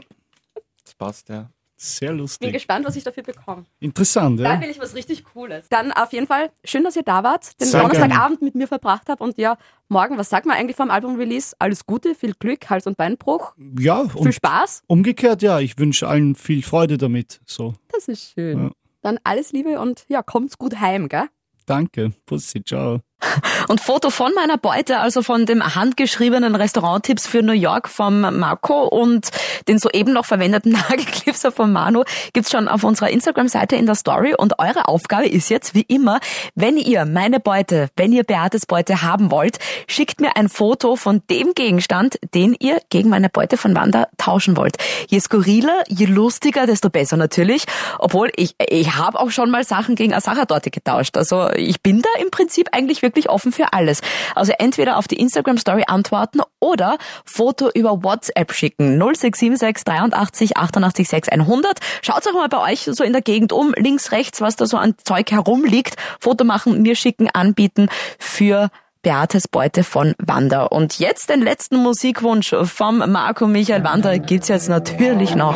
das 0.84 0.94
passt, 0.96 1.30
ja. 1.30 1.50
sehr 1.76 2.10
Bin 2.10 2.18
lustig. 2.20 2.54
gespannt, 2.54 2.86
was 2.86 2.96
ich 2.96 3.04
dafür 3.04 3.24
bekomme. 3.24 3.66
Interessant, 3.80 4.40
Da 4.40 4.54
ja. 4.56 4.62
will 4.62 4.70
ich 4.70 4.80
was 4.80 4.96
richtig 4.96 5.24
Cooles. 5.26 5.68
Dann 5.70 5.92
auf 5.92 6.14
jeden 6.14 6.28
Fall 6.28 6.52
schön, 6.64 6.84
dass 6.84 6.96
ihr 6.96 7.04
da 7.04 7.24
wart, 7.24 7.60
den 7.60 7.68
Sehr 7.68 7.82
Donnerstagabend 7.82 8.42
mit 8.42 8.56
mir 8.56 8.68
verbracht 8.68 9.10
habt 9.10 9.22
und 9.22 9.38
ja, 9.38 9.58
morgen, 9.90 10.18
was 10.18 10.30
sagt 10.30 10.46
man 10.46 10.56
eigentlich 10.56 10.78
vom 10.78 10.90
Album-Release? 10.90 11.56
Alles 11.60 11.86
Gute, 11.86 12.16
viel 12.16 12.34
Glück, 12.40 12.70
Hals- 12.70 12.88
und 12.88 12.96
Beinbruch, 12.98 13.54
Ja, 13.78 14.08
viel 14.08 14.22
und 14.22 14.34
Spaß. 14.34 14.84
umgekehrt, 14.88 15.42
ja, 15.42 15.60
ich 15.60 15.78
wünsche 15.78 16.08
allen 16.08 16.36
viel 16.36 16.64
Freude 16.64 16.98
damit. 16.98 17.42
So, 17.46 17.74
Das 17.92 18.08
ist 18.08 18.32
schön. 18.34 18.66
Ja. 18.68 18.72
Dann 19.02 19.20
alles 19.26 19.52
Liebe 19.52 19.80
und 19.82 20.06
ja, 20.08 20.24
kommt's 20.24 20.58
gut 20.58 20.80
heim, 20.80 21.10
gell? 21.10 21.28
danke. 21.66 22.12
Pussy, 22.26 22.64
ciao. 22.64 23.00
Und 23.68 23.82
Foto 23.82 24.10
von 24.10 24.34
meiner 24.34 24.58
Beute, 24.58 25.00
also 25.00 25.22
von 25.22 25.46
dem 25.46 25.76
handgeschriebenen 25.76 26.56
Restauranttipps 26.56 27.28
für 27.28 27.42
New 27.42 27.54
York 27.54 27.90
vom 27.90 28.22
Marco 28.22 28.88
und 28.88 29.30
den 29.68 29.80
soeben 29.80 30.14
noch 30.14 30.26
verwendeten 30.26 30.72
Nagelclipser 30.90 31.52
von 31.52 31.72
Manu 31.72 32.04
gibt's 32.34 32.52
schon 32.52 32.68
auf 32.68 32.84
unserer 32.84 33.10
Instagram-Seite 33.10 33.76
in 33.76 33.86
der 33.86 33.96
Story. 33.96 34.34
Und 34.38 34.60
eure 34.60 34.88
Aufgabe 34.88 35.28
ist 35.28 35.50
jetzt, 35.50 35.76
wie 35.76 35.82
immer, 35.82 36.20
wenn 36.56 36.78
ihr 36.78 37.06
meine 37.06 37.40
Beute, 37.40 37.90
wenn 37.96 38.12
ihr 38.12 38.24
Beates 38.24 38.66
Beute 38.66 39.02
haben 39.02 39.32
wollt, 39.32 39.60
schickt 39.88 40.20
mir 40.20 40.36
ein 40.36 40.50
Foto 40.50 40.96
von 40.96 41.22
dem 41.30 41.54
Gegenstand, 41.54 42.18
den 42.34 42.56
ihr 42.60 42.80
gegen 42.90 43.10
meine 43.10 43.30
Beute 43.30 43.58
von 43.58 43.76
Wanda 43.76 44.08
tauschen 44.18 44.58
wollt. 44.58 44.78
Je 45.08 45.20
skurriler, 45.20 45.84
je 45.88 46.06
lustiger, 46.06 46.66
desto 46.66 46.90
besser 46.90 47.18
natürlich. 47.18 47.66
Obwohl 48.00 48.32
ich, 48.36 48.56
ich 48.70 48.96
habe 48.96 49.20
auch 49.20 49.32
schon 49.32 49.50
mal 49.50 49.64
Sachen 49.64 49.96
gegen 49.96 50.14
eine 50.14 50.22
Sachertorte 50.22 50.72
getauscht. 50.72 51.18
Also 51.18 51.50
ich 51.52 51.82
bin 51.82 52.02
da 52.02 52.10
im 52.22 52.32
Prinzip 52.32 52.70
eigentlich 52.72 53.02
wirklich 53.02 53.13
offen 53.30 53.52
für 53.52 53.74
alles. 53.74 54.02
Also 54.36 54.54
entweder 54.58 54.98
auf 54.98 55.08
die 55.08 55.20
Instagram 55.20 55.58
Story 55.58 55.84
antworten 55.88 56.42
oder 56.60 56.98
Foto 57.26 57.70
über 57.74 58.04
WhatsApp 58.04 58.54
schicken. 58.54 58.98
0676 58.98 59.84
83 59.84 60.58
88 60.58 61.08
6 61.08 61.30
100. 61.30 61.80
Schaut 62.02 62.28
auch 62.28 62.34
mal 62.34 62.50
bei 62.50 62.72
euch 62.72 62.90
so 62.92 63.04
in 63.04 63.14
der 63.14 63.22
Gegend 63.22 63.54
um, 63.54 63.74
links, 63.78 64.12
rechts, 64.12 64.42
was 64.42 64.56
da 64.56 64.66
so 64.66 64.78
an 64.78 64.96
Zeug 65.04 65.32
herumliegt. 65.32 65.96
Foto 66.20 66.44
machen, 66.44 66.82
mir 66.82 66.96
schicken, 66.96 67.30
anbieten 67.34 67.90
für 68.20 68.70
Beates 69.04 69.50
Beute 69.50 69.84
von 69.84 70.16
Wanda. 70.18 70.64
Und 70.64 70.98
jetzt 70.98 71.30
den 71.30 71.42
letzten 71.42 71.76
Musikwunsch 71.76 72.56
vom 72.64 73.00
Marco 73.12 73.48
Michael 73.48 73.84
Wanda 73.84 74.18
gibt's 74.18 74.48
jetzt 74.48 74.70
natürlich 74.70 75.36
noch. 75.36 75.56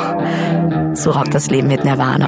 So 0.93 1.11
rockt 1.11 1.33
das 1.33 1.49
Leben 1.49 1.69
mit 1.69 1.85
Nirvana. 1.85 2.27